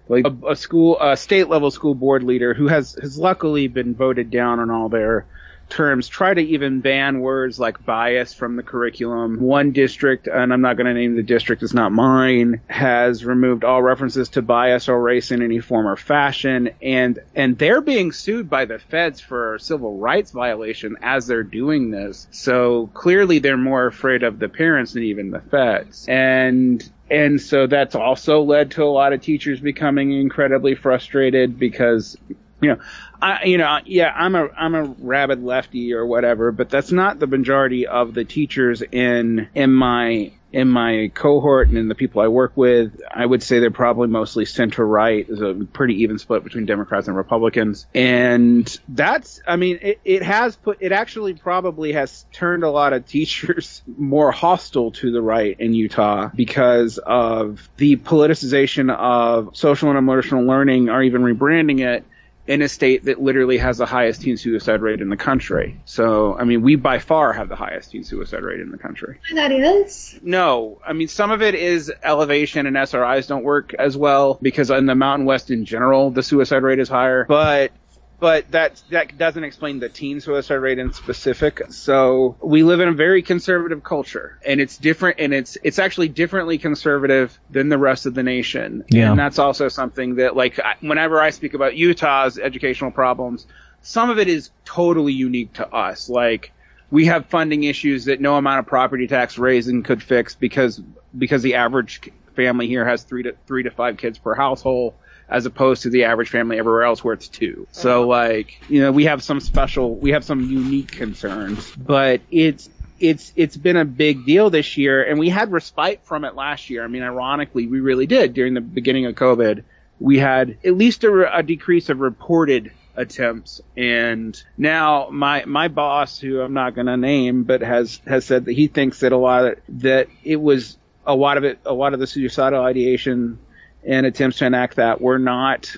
[0.08, 3.96] like a, a school a state level school board leader who has has luckily been
[3.96, 5.26] voted down on all their
[5.70, 9.40] terms try to even ban words like bias from the curriculum.
[9.40, 13.64] One district, and I'm not going to name the district, it's not mine, has removed
[13.64, 18.12] all references to bias or race in any form or fashion, and and they're being
[18.12, 22.28] sued by the feds for civil rights violation as they're doing this.
[22.32, 26.08] So clearly they're more afraid of the parents than even the feds.
[26.08, 32.18] And and so that's also led to a lot of teachers becoming incredibly frustrated because
[32.62, 32.80] you know
[33.22, 37.20] I, you know, yeah, I'm a I'm a rabid lefty or whatever, but that's not
[37.20, 42.22] the majority of the teachers in in my in my cohort and in the people
[42.22, 43.02] I work with.
[43.12, 45.28] I would say they're probably mostly center right.
[45.28, 50.22] There's a pretty even split between Democrats and Republicans, and that's I mean it, it
[50.22, 55.22] has put it actually probably has turned a lot of teachers more hostile to the
[55.22, 61.80] right in Utah because of the politicization of social and emotional learning, or even rebranding
[61.80, 62.06] it
[62.48, 65.78] in a state that literally has the highest teen suicide rate in the country.
[65.86, 69.20] So, I mean, we by far have the highest teen suicide rate in the country.
[69.34, 70.18] That is?
[70.22, 70.80] No.
[70.86, 74.86] I mean, some of it is elevation and SRIs don't work as well because in
[74.86, 77.26] the Mountain West in general, the suicide rate is higher.
[77.26, 77.72] But
[78.20, 81.62] but that that doesn't explain the teen suicide rate in specific.
[81.70, 86.10] So we live in a very conservative culture, and it's different, and it's it's actually
[86.10, 88.86] differently conservative than the rest of the nation.
[88.90, 89.12] Yeah.
[89.12, 93.46] And that's also something that, like, whenever I speak about Utah's educational problems,
[93.82, 96.10] some of it is totally unique to us.
[96.10, 96.52] Like,
[96.90, 100.82] we have funding issues that no amount of property tax raising could fix because
[101.16, 104.94] because the average family here has three to three to five kids per household
[105.30, 107.68] as opposed to the average family everywhere else where it's two.
[107.72, 108.08] So uh-huh.
[108.08, 112.70] like, you know, we have some special, we have some unique concerns, but it's,
[113.00, 116.70] it's, it's been a big deal this year and we had respite from it last
[116.70, 116.84] year.
[116.84, 119.64] I mean, ironically, we really did during the beginning of COVID.
[120.00, 126.18] We had at least a, a decrease of reported attempts and now my my boss
[126.18, 129.18] who I'm not going to name but has has said that he thinks that a
[129.18, 133.38] lot of that it was a lot of it a lot of the suicidal ideation
[133.86, 135.76] and attempts to enact that were not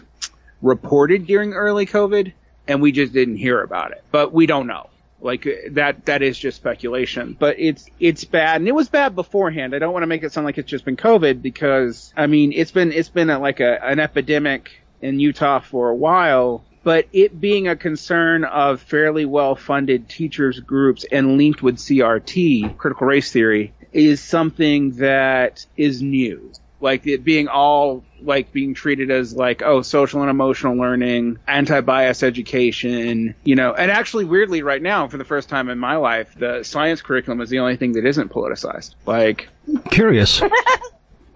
[0.62, 2.34] reported during early COVID,
[2.68, 4.04] and we just didn't hear about it.
[4.12, 4.89] But we don't know.
[5.22, 7.36] Like that, that is just speculation.
[7.38, 9.76] But it's it's bad, and it was bad beforehand.
[9.76, 12.54] I don't want to make it sound like it's just been COVID because I mean
[12.54, 16.64] it's been it's been a, like a, an epidemic in Utah for a while.
[16.82, 22.78] But it being a concern of fairly well funded teachers groups and linked with CRT,
[22.78, 29.11] critical race theory, is something that is new like it being all like being treated
[29.11, 34.82] as like oh social and emotional learning anti-bias education you know and actually weirdly right
[34.82, 37.93] now for the first time in my life the science curriculum is the only thing
[37.93, 39.47] that isn't politicized like
[39.91, 40.41] Curious.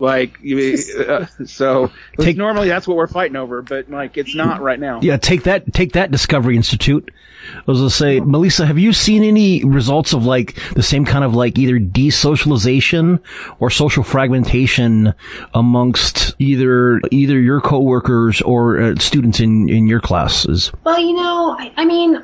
[0.04, 0.38] like
[1.08, 1.90] uh, so
[2.20, 5.44] Take- normally that's what we're fighting over but like it's not right now Yeah, take
[5.44, 7.10] that, take that Discovery Institute.
[7.56, 11.24] I was gonna say, Melissa, have you seen any results of like the same kind
[11.26, 13.20] of like either desocialization
[13.60, 15.14] or social fragmentation
[15.54, 20.72] amongst either, either your coworkers or uh, students in, in your classes?
[20.84, 22.24] Well, you know, I, I mean,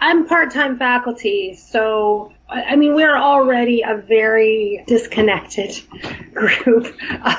[0.00, 5.78] I'm part-time faculty, so I mean, we're already a very disconnected
[6.34, 6.86] group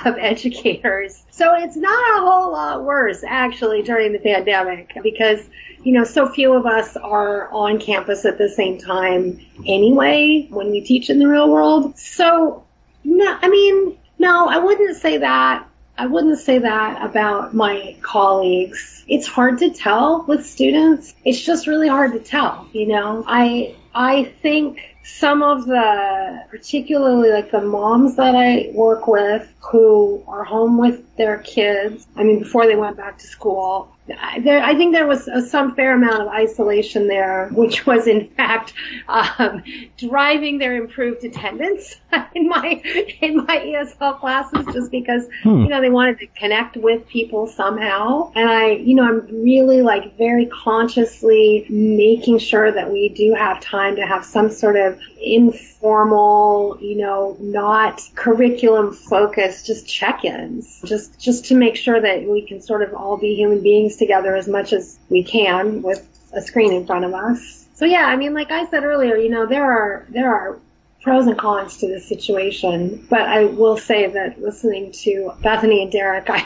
[0.05, 1.23] of educators.
[1.31, 5.49] So it's not a whole lot worse actually during the pandemic because,
[5.83, 10.69] you know, so few of us are on campus at the same time anyway when
[10.69, 11.97] we teach in the real world.
[11.97, 12.63] So,
[13.03, 15.65] no, I mean, no, I wouldn't say that.
[15.99, 19.03] I wouldn't say that about my colleagues.
[19.09, 21.13] It's hard to tell with students.
[21.25, 23.25] It's just really hard to tell, you know.
[23.27, 30.23] I I think some of the particularly like the moms that I work with who
[30.27, 34.63] are home with their kids, I mean before they went back to school, I- there,
[34.63, 38.73] I think there was a, some fair amount of isolation there, which was in fact
[39.07, 39.63] um,
[39.97, 41.95] driving their improved attendance
[42.35, 42.81] in my
[43.21, 45.61] in my ESL classes, just because Hmm.
[45.63, 48.31] you know they wanted to connect with people somehow.
[48.35, 53.59] And I, you know, I'm really like very consciously making sure that we do have
[53.61, 54.88] time to have some sort of
[55.21, 62.45] informal, you know, not curriculum focused, just check-ins, just just to make sure that we
[62.45, 66.41] can sort of all be human beings together as much as we can with a
[66.41, 67.65] screen in front of us.
[67.75, 70.59] So yeah, I mean, like I said earlier, you know, there are there are
[71.01, 75.91] pros and cons to this situation, but I will say that listening to Bethany and
[75.91, 76.45] Derek, I'm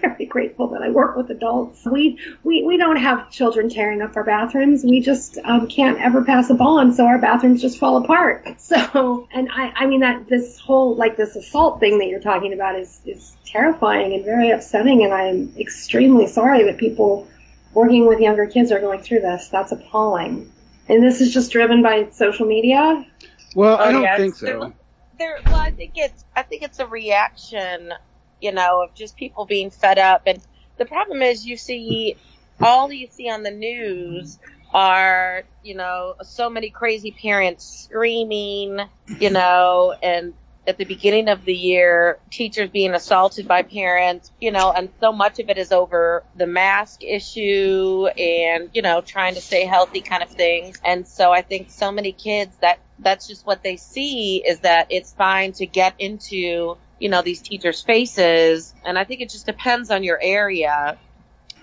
[0.00, 1.84] very grateful that I work with adults.
[1.84, 4.84] We we we don't have children tearing up our bathrooms.
[4.84, 8.46] We just um, can't ever pass a bond, so our bathrooms just fall apart.
[8.70, 12.52] So, and I I mean that this whole like this assault thing that you're talking
[12.52, 17.26] about is is terrifying and very upsetting, and I'm extremely sorry that people
[17.74, 19.48] working with younger kids are going through this.
[19.48, 20.52] That's appalling.
[20.88, 23.06] And this is just driven by social media.
[23.54, 24.72] Well i Oh, don't yeah, think so.
[25.18, 27.92] there well i think it's i think it's a reaction
[28.40, 30.22] you know of just people being fed up.
[30.26, 30.40] And
[30.78, 32.16] the problem is you see
[32.60, 34.38] all you see on the news
[34.74, 38.80] are you know so many crazy parents screaming
[39.20, 40.34] you know and
[40.66, 45.12] at the beginning of the year, teachers being assaulted by parents, you know, and so
[45.12, 50.00] much of it is over the mask issue and, you know, trying to stay healthy
[50.00, 50.78] kind of things.
[50.84, 54.88] And so I think so many kids that that's just what they see is that
[54.90, 58.74] it's fine to get into, you know, these teachers' faces.
[58.84, 60.98] And I think it just depends on your area.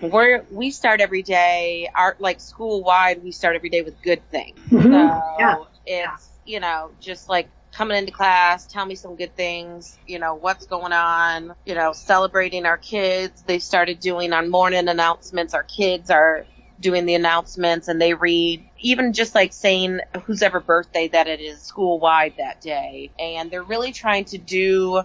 [0.00, 4.28] We're, we start every day, our, like school wide, we start every day with good
[4.30, 4.58] things.
[4.70, 4.82] Mhm.
[4.82, 5.64] So Yeah.
[5.86, 7.48] it's, you know, just like
[7.78, 11.92] coming into class, tell me some good things, you know, what's going on, you know,
[11.92, 13.40] celebrating our kids.
[13.42, 15.54] They started doing on morning announcements.
[15.54, 16.44] Our kids are
[16.80, 21.40] doing the announcements and they read even just like saying whose ever birthday that it
[21.40, 23.12] is school wide that day.
[23.16, 25.04] And they're really trying to do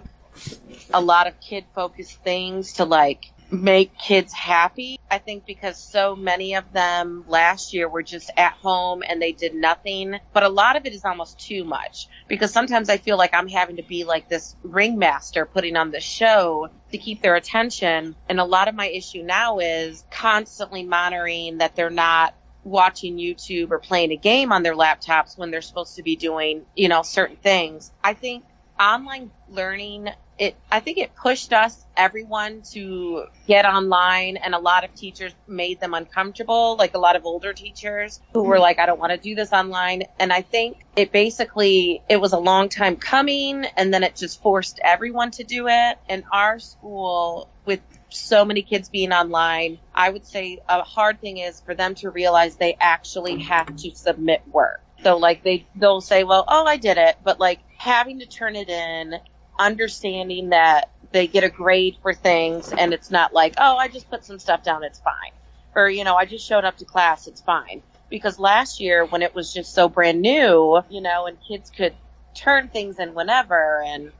[0.91, 4.99] a lot of kid focused things to like make kids happy.
[5.09, 9.31] I think because so many of them last year were just at home and they
[9.31, 10.15] did nothing.
[10.33, 13.47] But a lot of it is almost too much because sometimes I feel like I'm
[13.47, 18.15] having to be like this ringmaster putting on the show to keep their attention.
[18.27, 22.33] And a lot of my issue now is constantly monitoring that they're not
[22.63, 26.65] watching YouTube or playing a game on their laptops when they're supposed to be doing,
[26.75, 27.91] you know, certain things.
[28.03, 28.45] I think
[28.79, 30.09] online learning
[30.39, 35.31] it I think it pushed us everyone to get online and a lot of teachers
[35.47, 38.61] made them uncomfortable like a lot of older teachers who were mm-hmm.
[38.63, 40.03] like I don't want to do this online.
[40.19, 44.41] And I think it basically it was a long time coming and then it just
[44.41, 45.97] forced everyone to do it.
[46.09, 51.37] And our school with so many kids being online, I would say a hard thing
[51.37, 54.82] is for them to realize they actually have to submit work.
[55.03, 58.55] So like they they'll say, well, oh, I did it, but like having to turn
[58.55, 59.15] it in,
[59.59, 64.09] understanding that they get a grade for things and it's not like, oh, I just
[64.09, 65.31] put some stuff down, it's fine.
[65.75, 67.81] Or, you know, I just showed up to class, it's fine.
[68.09, 71.93] Because last year when it was just so brand new, you know, and kids could
[72.35, 74.11] turn things in whenever and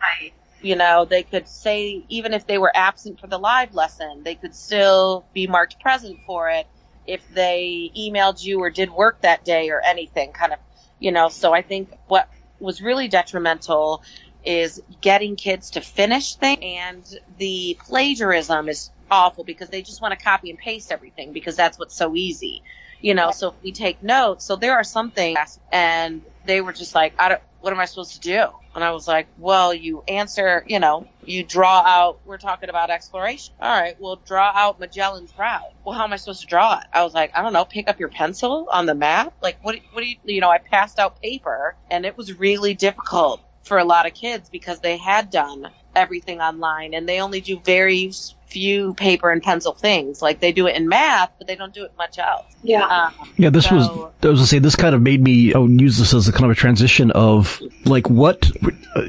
[0.62, 4.36] you know, they could say even if they were absent for the live lesson, they
[4.36, 6.68] could still be marked present for it
[7.06, 10.60] if they emailed you or did work that day or anything kind of,
[11.00, 12.30] you know, so I think what
[12.60, 14.04] was really detrimental
[14.44, 17.06] is getting kids to finish things and
[17.38, 21.80] the plagiarism is awful because they just want to copy and paste everything because that's
[21.80, 22.64] what's so easy.
[23.02, 26.74] You know, so if we take notes, so there are some things and they were
[26.74, 28.46] just like, I don't, what am I supposed to do?
[28.76, 32.90] And I was like, well, you answer, you know, you draw out, we're talking about
[32.90, 33.54] exploration.
[33.62, 35.72] All right, well, draw out Magellan's Route.
[35.86, 36.86] Well, how am I supposed to draw it?
[36.92, 39.34] I was like, I don't know, pick up your pencil on the map.
[39.42, 42.74] Like, what, what do you, you know, I passed out paper and it was really
[42.74, 47.40] difficult for a lot of kids because they had done everything online and they only
[47.40, 48.12] do very
[48.54, 50.22] few paper and pencil things.
[50.22, 52.46] Like they do it in math, but they don't do it much else.
[52.62, 52.84] Yeah.
[52.86, 55.68] Um, Yeah, this was, So- I was gonna say, this kind of made me oh,
[55.68, 58.50] use this as a kind of a transition of, like, what,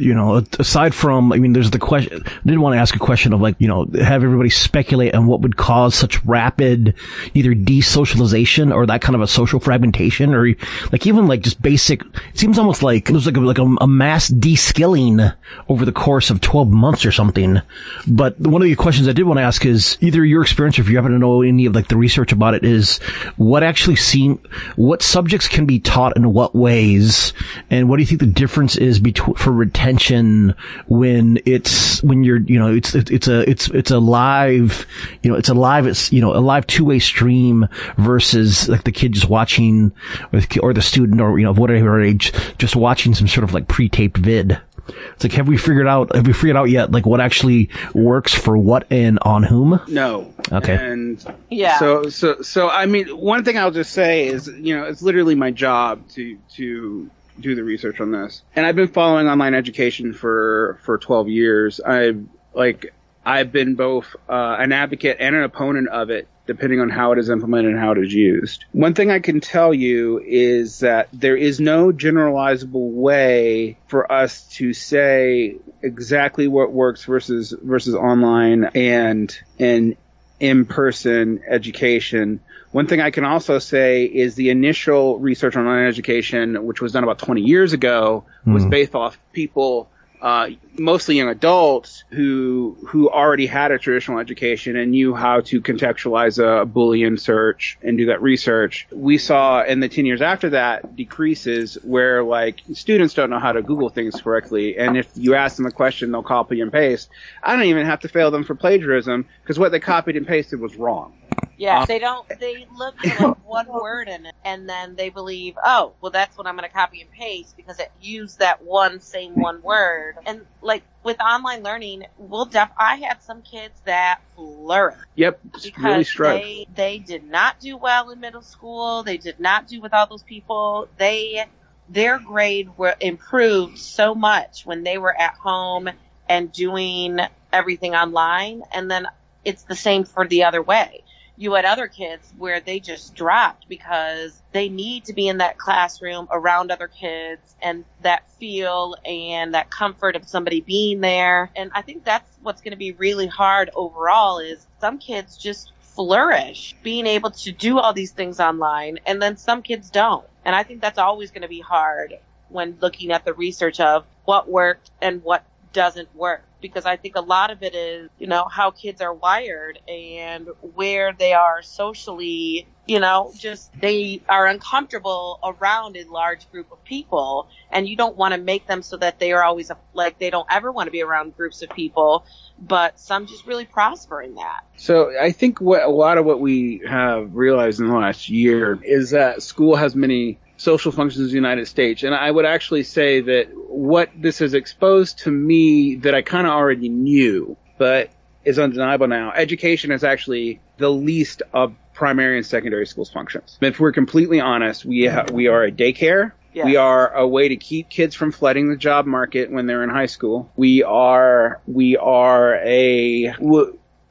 [0.00, 2.98] you know, aside from, I mean, there's the question, I didn't want to ask a
[2.98, 6.94] question of, like, you know, have everybody speculate on what would cause such rapid
[7.34, 10.48] either desocialization or that kind of a social fragmentation or,
[10.90, 13.76] like, even, like, just basic, it seems almost like, it was like a, like a,
[13.80, 15.20] a mass de-skilling
[15.68, 17.60] over the course of 12 months or something.
[18.08, 20.82] But one of the questions I did want to ask is either your experience, or
[20.82, 22.98] if you happen to know any of like the research about it, is
[23.36, 24.40] what actually seem,
[24.76, 27.32] what subjects can be taught in what ways,
[27.70, 30.54] and what do you think the difference is between for retention
[30.86, 34.86] when it's when you're you know it's it's it's a it's it's a live
[35.22, 37.66] you know it's a live it's you know a live two way stream
[37.96, 39.92] versus like the kid just watching
[40.32, 43.54] or the, or the student or you know whatever age just watching some sort of
[43.54, 44.60] like pre-taped vid.
[44.88, 48.34] It's like, have we figured out, have we figured out yet, like, what actually works
[48.34, 49.80] for what and on whom?
[49.88, 50.32] No.
[50.52, 50.74] Okay.
[50.74, 51.78] And Yeah.
[51.78, 55.34] So so so I mean, one thing I'll just say is, you know, it's literally
[55.34, 57.10] my job to to
[57.40, 58.42] do the research on this.
[58.54, 61.80] And I've been following online education for for 12 years.
[61.80, 66.90] I've like I've been both uh, an advocate and an opponent of it, depending on
[66.90, 68.64] how it is implemented and how it is used.
[68.72, 74.42] One thing I can tell you is that there is no generalizable way for us
[74.54, 79.96] to say exactly what works versus versus online and and
[80.40, 82.40] in-person education.
[82.72, 86.92] One thing I can also say is the initial research on online education, which was
[86.92, 88.70] done about 20 years ago, was hmm.
[88.70, 89.88] based off people
[90.24, 90.48] uh,
[90.78, 96.38] mostly young adults who who already had a traditional education and knew how to contextualize
[96.38, 98.86] a Boolean search and do that research.
[98.90, 103.52] We saw in the 10 years after that decreases where like students don't know how
[103.52, 107.10] to Google things correctly, and if you ask them a question, they'll copy and paste.
[107.42, 110.58] I don't even have to fail them for plagiarism because what they copied and pasted
[110.58, 111.12] was wrong.
[111.56, 112.26] Yeah, Um, they don't.
[112.40, 116.36] They look for like one word in it, and then they believe, oh, well, that's
[116.36, 120.13] what I'm going to copy and paste because it used that one same one word.
[120.26, 122.70] And like with online learning, we'll def.
[122.78, 125.40] I had some kids that flourish Yep,
[125.78, 126.40] really struggle.
[126.40, 129.02] they they did not do well in middle school.
[129.02, 130.88] They did not do with all those people.
[130.96, 131.44] They
[131.88, 135.88] their grade were improved so much when they were at home
[136.28, 137.18] and doing
[137.52, 139.06] everything online, and then
[139.44, 141.03] it's the same for the other way.
[141.36, 145.58] You had other kids where they just dropped because they need to be in that
[145.58, 151.50] classroom around other kids and that feel and that comfort of somebody being there.
[151.56, 155.72] And I think that's what's going to be really hard overall is some kids just
[155.80, 160.26] flourish being able to do all these things online and then some kids don't.
[160.44, 162.14] And I think that's always going to be hard
[162.48, 167.14] when looking at the research of what worked and what doesn't work because I think
[167.14, 171.60] a lot of it is, you know, how kids are wired and where they are
[171.60, 177.96] socially, you know, just they are uncomfortable around a large group of people and you
[177.96, 180.86] don't want to make them so that they are always like they don't ever want
[180.86, 182.24] to be around groups of people,
[182.58, 184.64] but some just really prosper in that.
[184.78, 188.78] So I think what a lot of what we have realized in the last year
[188.82, 192.84] is that school has many social functions in the United States, and I would actually
[192.84, 198.10] say that what this has exposed to me that I kind of already knew, but
[198.44, 199.32] is undeniable now.
[199.32, 203.58] Education is actually the least of primary and secondary schools functions.
[203.60, 206.32] If we're completely honest, we ha- we are a daycare.
[206.52, 206.66] Yes.
[206.66, 209.90] We are a way to keep kids from flooding the job market when they're in
[209.90, 210.52] high school.
[210.56, 213.34] We are we are a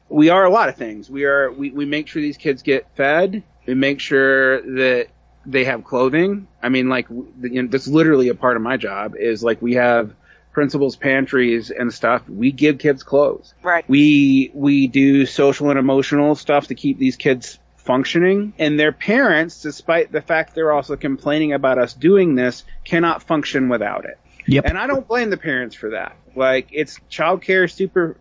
[0.10, 1.10] we are a lot of things.
[1.10, 3.44] We are we, we make sure these kids get fed.
[3.66, 5.08] We make sure that
[5.46, 6.48] they have clothing.
[6.62, 9.16] I mean, like you know, that's literally a part of my job.
[9.18, 10.14] Is like we have
[10.52, 12.28] principals' pantries and stuff.
[12.30, 13.54] We give kids clothes.
[13.64, 13.88] Right.
[13.90, 19.62] We we do social and emotional stuff to keep these kids functioning and their parents
[19.62, 24.18] despite the fact they're also complaining about us doing this cannot function without it
[24.48, 24.66] Yep.
[24.68, 26.16] and I don't blame the parents for that.
[26.34, 28.16] Like it's childcare is super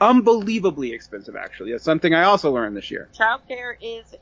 [0.00, 1.72] unbelievably expensive actually.
[1.72, 3.08] That's something I also learned this year.
[3.16, 4.14] Childcare is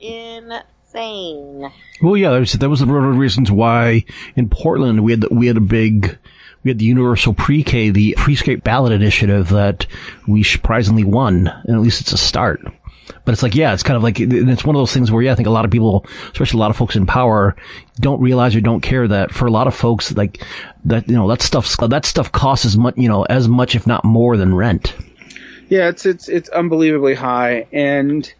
[0.94, 1.72] insane.
[2.00, 4.04] Well, yeah, that was, that was one of the reasons why
[4.36, 6.18] in Portland we had the, we had a big
[6.64, 9.86] we had the universal pre-K, the pre-K ballot initiative that
[10.28, 12.60] we surprisingly won, and at least it's a start.
[13.24, 15.22] But it's like, yeah, it's kind of like, and it's one of those things where,
[15.22, 17.56] yeah, I think a lot of people, especially a lot of folks in power,
[17.98, 20.44] don't realize or don't care that for a lot of folks, like,
[20.84, 23.86] that, you know, that stuff, that stuff costs as much, you know, as much, if
[23.86, 24.94] not more than rent.
[25.68, 28.30] Yeah, it's it's it's unbelievably high, and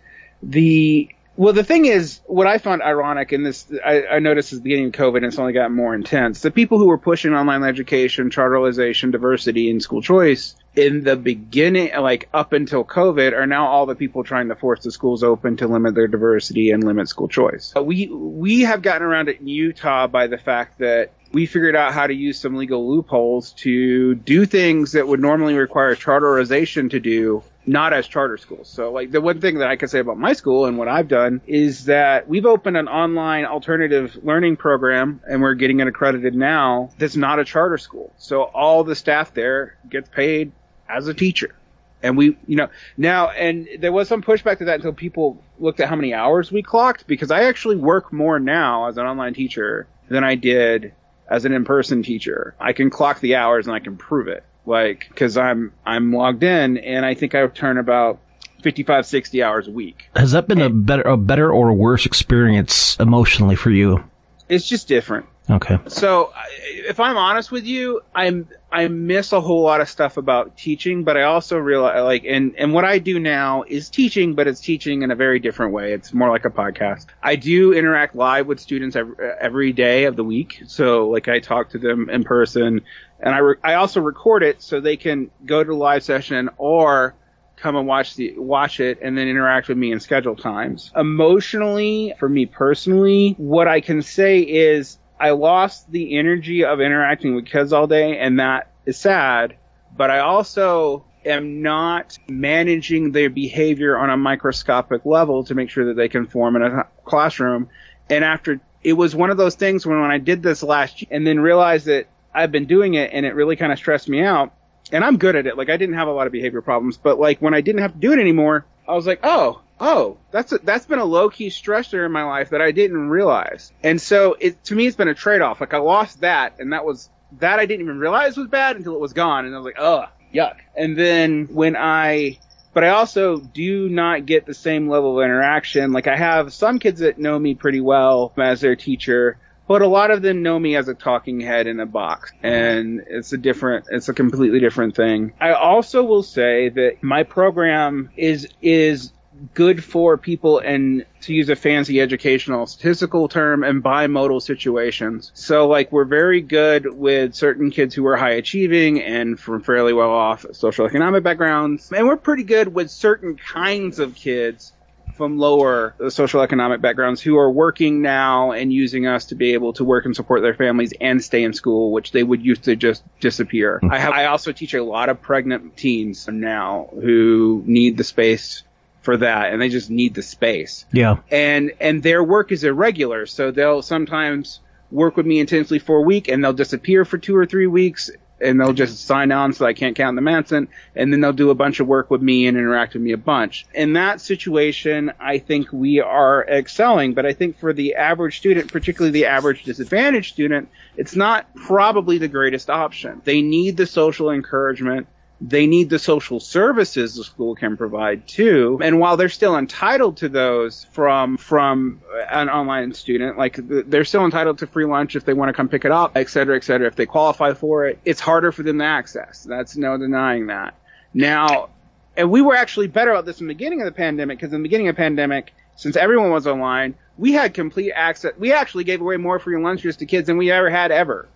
[0.43, 4.59] the well, the thing is, what I found ironic in this, I, I noticed at
[4.59, 6.41] the beginning of COVID, and it's only gotten more intense.
[6.41, 11.91] The people who were pushing online education, charterization, diversity, and school choice in the beginning,
[11.99, 15.57] like up until COVID, are now all the people trying to force the schools open
[15.59, 17.73] to limit their diversity and limit school choice.
[17.75, 21.75] But we we have gotten around it in Utah by the fact that we figured
[21.75, 26.91] out how to use some legal loopholes to do things that would normally require charterization
[26.91, 28.69] to do not as charter schools.
[28.69, 31.09] So like the one thing that I can say about my school and what I've
[31.09, 36.35] done is that we've opened an online alternative learning program and we're getting it accredited
[36.35, 38.13] now that's not a charter school.
[38.19, 40.53] So all the staff there gets paid
[40.89, 41.55] as a teacher.
[42.03, 45.79] And we, you know, now, and there was some pushback to that until people looked
[45.79, 49.35] at how many hours we clocked because I actually work more now as an online
[49.35, 50.95] teacher than I did
[51.29, 52.57] as an in-person teacher.
[52.59, 54.45] I can clock the hours and I can prove it.
[54.65, 58.21] Like, cause I'm, I'm logged in and I think I turn about
[58.63, 60.09] 55, 60 hours a week.
[60.15, 64.05] Has that been a better, a better or a worse experience emotionally for you?
[64.49, 65.27] It's just different.
[65.51, 65.79] Okay.
[65.89, 70.57] So, if I'm honest with you, I'm I miss a whole lot of stuff about
[70.57, 74.47] teaching, but I also realize like and and what I do now is teaching, but
[74.47, 75.93] it's teaching in a very different way.
[75.93, 77.07] It's more like a podcast.
[77.23, 81.41] I do interact live with students every, every day of the week, so like I
[81.41, 82.83] talk to them in person,
[83.19, 86.51] and I re- I also record it so they can go to the live session
[86.57, 87.15] or
[87.57, 90.93] come and watch the watch it and then interact with me in schedule times.
[90.97, 97.37] Emotionally, for me personally, what I can say is I lost the energy of interacting
[97.37, 99.57] with kids all day and that is sad,
[99.97, 105.85] but I also am not managing their behavior on a microscopic level to make sure
[105.85, 107.69] that they can form in a classroom.
[108.11, 111.09] And after it was one of those things when, when I did this last year
[111.13, 114.23] and then realized that I've been doing it and it really kind of stressed me
[114.23, 114.53] out
[114.91, 115.57] and I'm good at it.
[115.57, 117.93] Like I didn't have a lot of behavior problems, but like when I didn't have
[117.93, 121.29] to do it anymore, I was like, oh, oh, that's a, that's been a low
[121.29, 123.73] key stressor in my life that I didn't realize.
[123.83, 125.61] And so it to me, it's been a trade off.
[125.61, 127.11] Like I lost that, and that was
[127.41, 129.79] that I didn't even realize was bad until it was gone, and I was like,
[129.79, 130.57] ugh, yuck.
[130.77, 132.39] And then when I
[132.73, 135.93] but I also do not get the same level of interaction.
[135.93, 139.37] Like I have some kids that know me pretty well as their teacher,
[139.69, 143.03] but a lot of them know me as a talking head in a box and
[143.07, 148.11] it's a different it's a completely different thing i also will say that my program
[148.17, 149.13] is is
[149.55, 155.31] good for people and to use a fancy educational statistical term and bimodal situations.
[155.35, 159.93] So like we're very good with certain kids who are high achieving and from fairly
[159.93, 161.93] well off social economic backgrounds.
[161.93, 164.73] And we're pretty good with certain kinds of kids
[165.17, 169.73] from lower social economic backgrounds who are working now and using us to be able
[169.75, 172.77] to work and support their families and stay in school, which they would used to
[172.77, 173.79] just disappear.
[173.81, 173.93] Hmm.
[173.93, 178.63] I have, I also teach a lot of pregnant teens now who need the space
[179.03, 180.87] for that and they just need the space.
[180.93, 181.19] Yeah.
[181.31, 186.03] And and their work is irregular, so they'll sometimes work with me intensely for a
[186.03, 188.11] week and they'll disappear for two or three weeks
[188.43, 191.51] and they'll just sign on so I can't count the Manson and then they'll do
[191.51, 193.67] a bunch of work with me and interact with me a bunch.
[193.73, 198.73] In that situation, I think we are excelling, but I think for the average student,
[198.73, 203.23] particularly the average disadvantaged student, it's not probably the greatest option.
[203.25, 205.07] They need the social encouragement
[205.45, 208.79] they need the social services the school can provide too.
[208.81, 214.25] And while they're still entitled to those from from an online student, like they're still
[214.25, 216.63] entitled to free lunch if they want to come pick it up, et cetera, et
[216.63, 216.87] cetera.
[216.87, 219.43] If they qualify for it, it's harder for them to access.
[219.43, 220.75] That's no denying that.
[221.13, 221.71] Now,
[222.17, 224.61] and we were actually better at this in the beginning of the pandemic because in
[224.61, 228.33] the beginning of the pandemic, since everyone was online, we had complete access.
[228.39, 231.29] We actually gave away more free lunches to kids than we ever had ever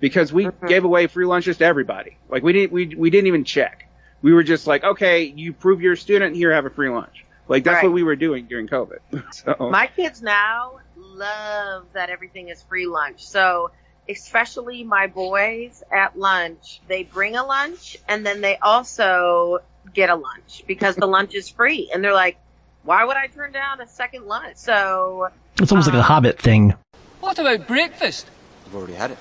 [0.00, 0.66] because we mm-hmm.
[0.66, 2.16] gave away free lunches to everybody.
[2.28, 3.88] Like we didn't we we didn't even check.
[4.22, 7.24] We were just like, okay, you prove you're a student, here have a free lunch.
[7.48, 7.84] Like that's right.
[7.84, 8.98] what we were doing during COVID.
[9.34, 13.26] so my kids now love that everything is free lunch.
[13.26, 13.70] So
[14.08, 19.60] especially my boys at lunch, they bring a lunch and then they also
[19.92, 21.90] get a lunch because the lunch is free.
[21.92, 22.38] And they're like,
[22.82, 24.56] why would I turn down a second lunch?
[24.56, 25.28] So
[25.60, 26.74] it's almost um, like a Hobbit thing.
[27.20, 28.26] What about breakfast?
[28.66, 29.18] I've already had it.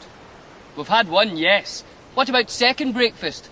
[0.75, 1.83] We've had one, yes.
[2.15, 3.49] What about second breakfast?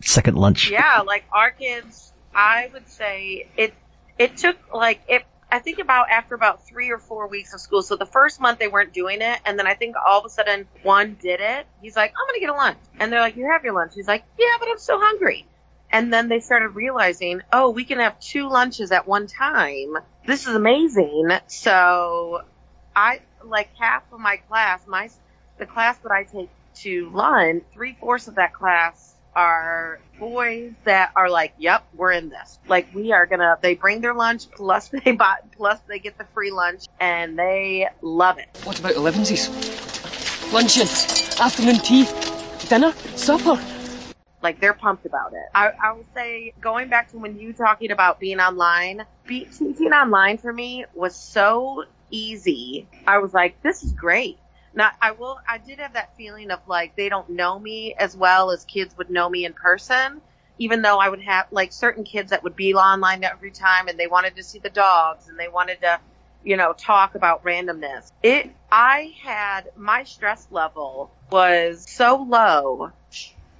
[0.00, 0.70] Second lunch.
[0.70, 3.74] Yeah, like our kids, I would say it.
[4.18, 5.24] It took like it.
[5.50, 7.82] I think about after about three or four weeks of school.
[7.82, 10.28] So the first month they weren't doing it, and then I think all of a
[10.28, 11.66] sudden one did it.
[11.80, 14.08] He's like, "I'm gonna get a lunch," and they're like, "You have your lunch." He's
[14.08, 15.46] like, "Yeah, but I'm so hungry."
[15.90, 19.96] And then they started realizing, oh, we can have two lunches at one time.
[20.26, 21.30] This is amazing.
[21.46, 22.42] So
[22.94, 25.08] I like half of my class, my
[25.58, 31.12] the class that I take to lunch, three fourths of that class are boys that
[31.14, 33.58] are like, "Yep, we're in this." Like we are gonna.
[33.60, 37.88] They bring their lunch plus they bought plus they get the free lunch and they
[38.00, 38.48] love it.
[38.64, 39.50] What about elevenses?
[40.52, 40.88] Luncheon,
[41.40, 42.08] afternoon tea,
[42.68, 43.60] dinner, supper.
[44.42, 45.42] Like they're pumped about it.
[45.54, 49.92] I, I will say, going back to when you talking about being online, be, teaching
[49.92, 52.86] online for me was so easy.
[53.06, 54.38] I was like, this is great
[54.76, 58.14] now, I will, I did have that feeling of like they don't know me as
[58.14, 60.20] well as kids would know me in person.
[60.58, 63.98] Even though I would have like certain kids that would be online every time and
[63.98, 65.98] they wanted to see the dogs and they wanted to,
[66.44, 68.10] you know, talk about randomness.
[68.22, 72.92] It, I had my stress level was so low.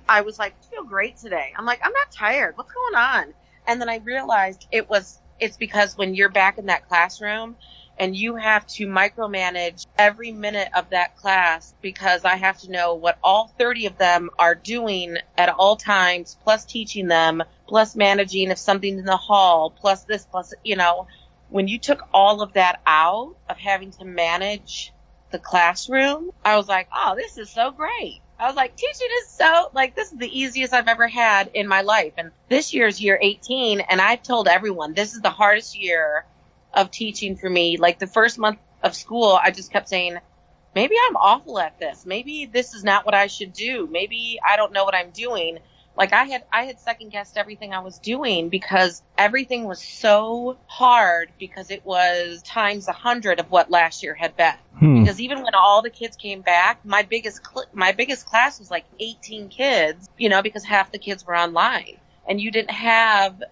[0.09, 1.53] I was like, I feel great today.
[1.57, 2.57] I'm like, I'm not tired.
[2.57, 3.35] What's going on?
[3.67, 7.57] And then I realized it was, it's because when you're back in that classroom
[7.99, 12.95] and you have to micromanage every minute of that class because I have to know
[12.95, 18.51] what all 30 of them are doing at all times, plus teaching them, plus managing
[18.51, 21.07] if something's in the hall, plus this, plus, you know,
[21.49, 24.93] when you took all of that out of having to manage
[25.31, 28.21] the classroom, I was like, oh, this is so great.
[28.39, 31.67] I was like, teaching is so, like, this is the easiest I've ever had in
[31.67, 32.13] my life.
[32.19, 36.27] And this year's year 18, and I've told everyone this is the hardest year
[36.77, 37.79] of teaching for me.
[37.79, 40.19] Like the first month of school, I just kept saying,
[40.75, 42.05] maybe I'm awful at this.
[42.07, 43.89] Maybe this is not what I should do.
[43.91, 45.59] Maybe I don't know what I'm doing.
[45.97, 50.59] Like I had, I had second guessed everything I was doing because everything was so
[50.67, 54.55] hard because it was times a hundred of what last year had been.
[54.79, 55.01] Hmm.
[55.01, 58.71] Because even when all the kids came back, my biggest, cl- my biggest class was
[58.71, 61.97] like 18 kids, you know, because half the kids were online
[62.29, 63.43] and you didn't have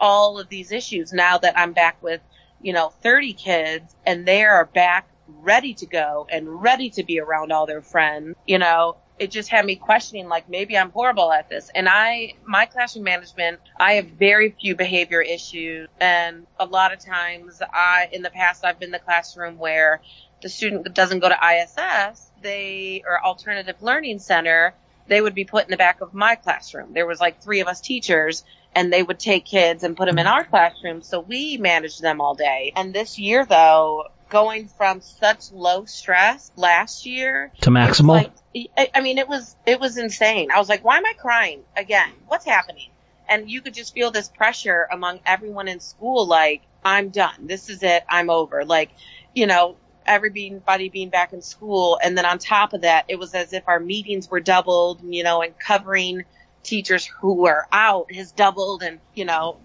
[0.00, 2.20] all of these issues now that I'm back with
[2.64, 7.20] you know, 30 kids and they are back ready to go and ready to be
[7.20, 11.30] around all their friends, you know, it just had me questioning like maybe I'm horrible
[11.30, 11.70] at this.
[11.74, 15.88] And I, my classroom management, I have very few behavior issues.
[16.00, 20.00] And a lot of times I, in the past, I've been the classroom where
[20.42, 24.74] the student doesn't go to ISS, they, or alternative learning center,
[25.06, 26.94] they would be put in the back of my classroom.
[26.94, 28.42] There was like three of us teachers
[28.74, 30.34] and they would take kids and put them in mm-hmm.
[30.34, 31.02] our classroom.
[31.02, 32.72] So we managed them all day.
[32.76, 38.08] And this year though, going from such low stress last year To maximal?
[38.08, 38.32] like-
[38.76, 40.50] I I mean, it was it was insane.
[40.52, 42.12] I was like, why am I crying again?
[42.28, 42.90] What's happening?
[43.28, 47.46] And you could just feel this pressure among everyone in school, like, I'm done.
[47.46, 48.04] This is it.
[48.08, 48.64] I'm over.
[48.64, 48.90] Like,
[49.34, 51.98] you know, everybody being back in school.
[52.02, 55.24] And then on top of that, it was as if our meetings were doubled, you
[55.24, 56.24] know, and covering
[56.64, 58.82] teachers who were out has doubled.
[58.82, 59.58] And, you know,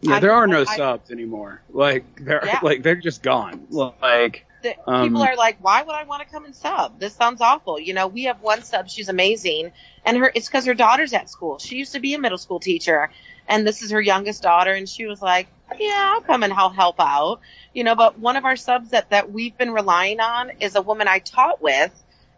[0.00, 1.62] Yeah, I- there are no I- subs anymore.
[1.70, 2.60] Like they're Yeah.
[2.62, 3.66] like they're just gone.
[3.70, 6.98] Like the, Um, people are like, why would I want to come and sub?
[6.98, 7.78] This sounds awful.
[7.78, 8.88] You know, we have one sub.
[8.88, 9.72] She's amazing.
[10.04, 11.58] And her, it's because her daughter's at school.
[11.58, 13.10] She used to be a middle school teacher
[13.48, 14.72] and this is her youngest daughter.
[14.72, 15.46] And she was like,
[15.78, 17.40] yeah, I'll come and I'll help out.
[17.74, 20.82] You know, but one of our subs that, that we've been relying on is a
[20.82, 21.92] woman I taught with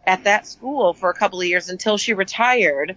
[0.05, 2.95] at that school for a couple of years until she retired.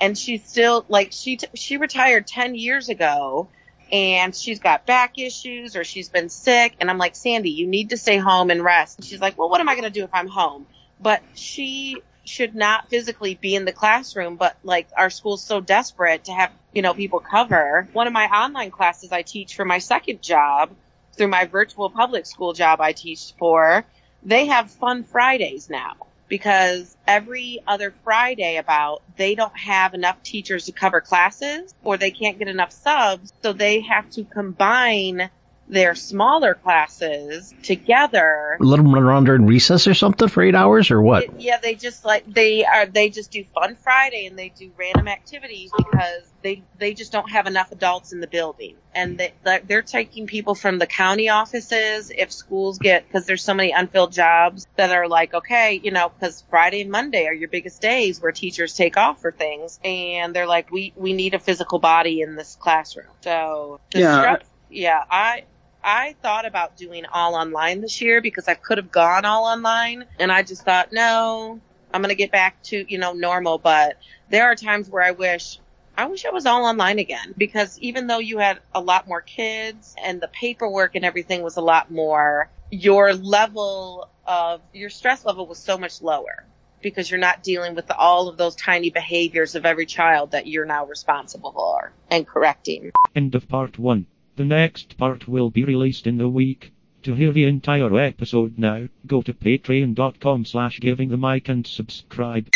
[0.00, 3.48] And she's still like, she, t- she retired 10 years ago
[3.92, 6.74] and she's got back issues or she's been sick.
[6.80, 8.98] And I'm like, Sandy, you need to stay home and rest.
[8.98, 10.66] And she's like, well, what am I going to do if I'm home?
[11.00, 16.24] But she should not physically be in the classroom, but like our school's so desperate
[16.24, 17.88] to have, you know, people cover.
[17.92, 20.70] One of my online classes I teach for my second job
[21.16, 23.84] through my virtual public school job I teach for,
[24.22, 25.96] they have fun Fridays now
[26.30, 32.12] because every other Friday about they don't have enough teachers to cover classes or they
[32.12, 33.34] can't get enough subs.
[33.42, 35.28] So they have to combine
[35.70, 40.90] their smaller classes together Let them run around during recess or something for eight hours
[40.90, 41.24] or what?
[41.24, 44.70] it- yeah, they just like they are they just do Fun Friday and they do
[44.76, 49.32] random activities because they they just don't have enough adults in the building, and they
[49.44, 53.70] they're- they're taking people from the county offices if schools get because there's so many
[53.72, 57.80] unfilled jobs that are like okay, you know, because Friday and Monday are your biggest
[57.80, 61.78] days where teachers take off for things, and they're like we we need a physical
[61.78, 63.06] body in this classroom.
[63.22, 64.18] So the Yeah.
[64.20, 65.44] stress- yeah, I
[65.82, 70.04] I thought about doing all online this year because I could have gone all online
[70.18, 71.60] and I just thought, no,
[71.92, 73.58] I'm going to get back to, you know, normal.
[73.58, 75.58] But there are times where I wish,
[75.96, 79.20] I wish I was all online again because even though you had a lot more
[79.20, 85.24] kids and the paperwork and everything was a lot more, your level of, your stress
[85.24, 86.44] level was so much lower
[86.82, 90.64] because you're not dealing with all of those tiny behaviors of every child that you're
[90.64, 92.90] now responsible for and correcting.
[93.14, 94.06] End of part 1.
[94.40, 96.72] The next part will be released in the week.
[97.02, 102.48] To hear the entire episode now, go to patreon.com slash giving the mic and subscribe.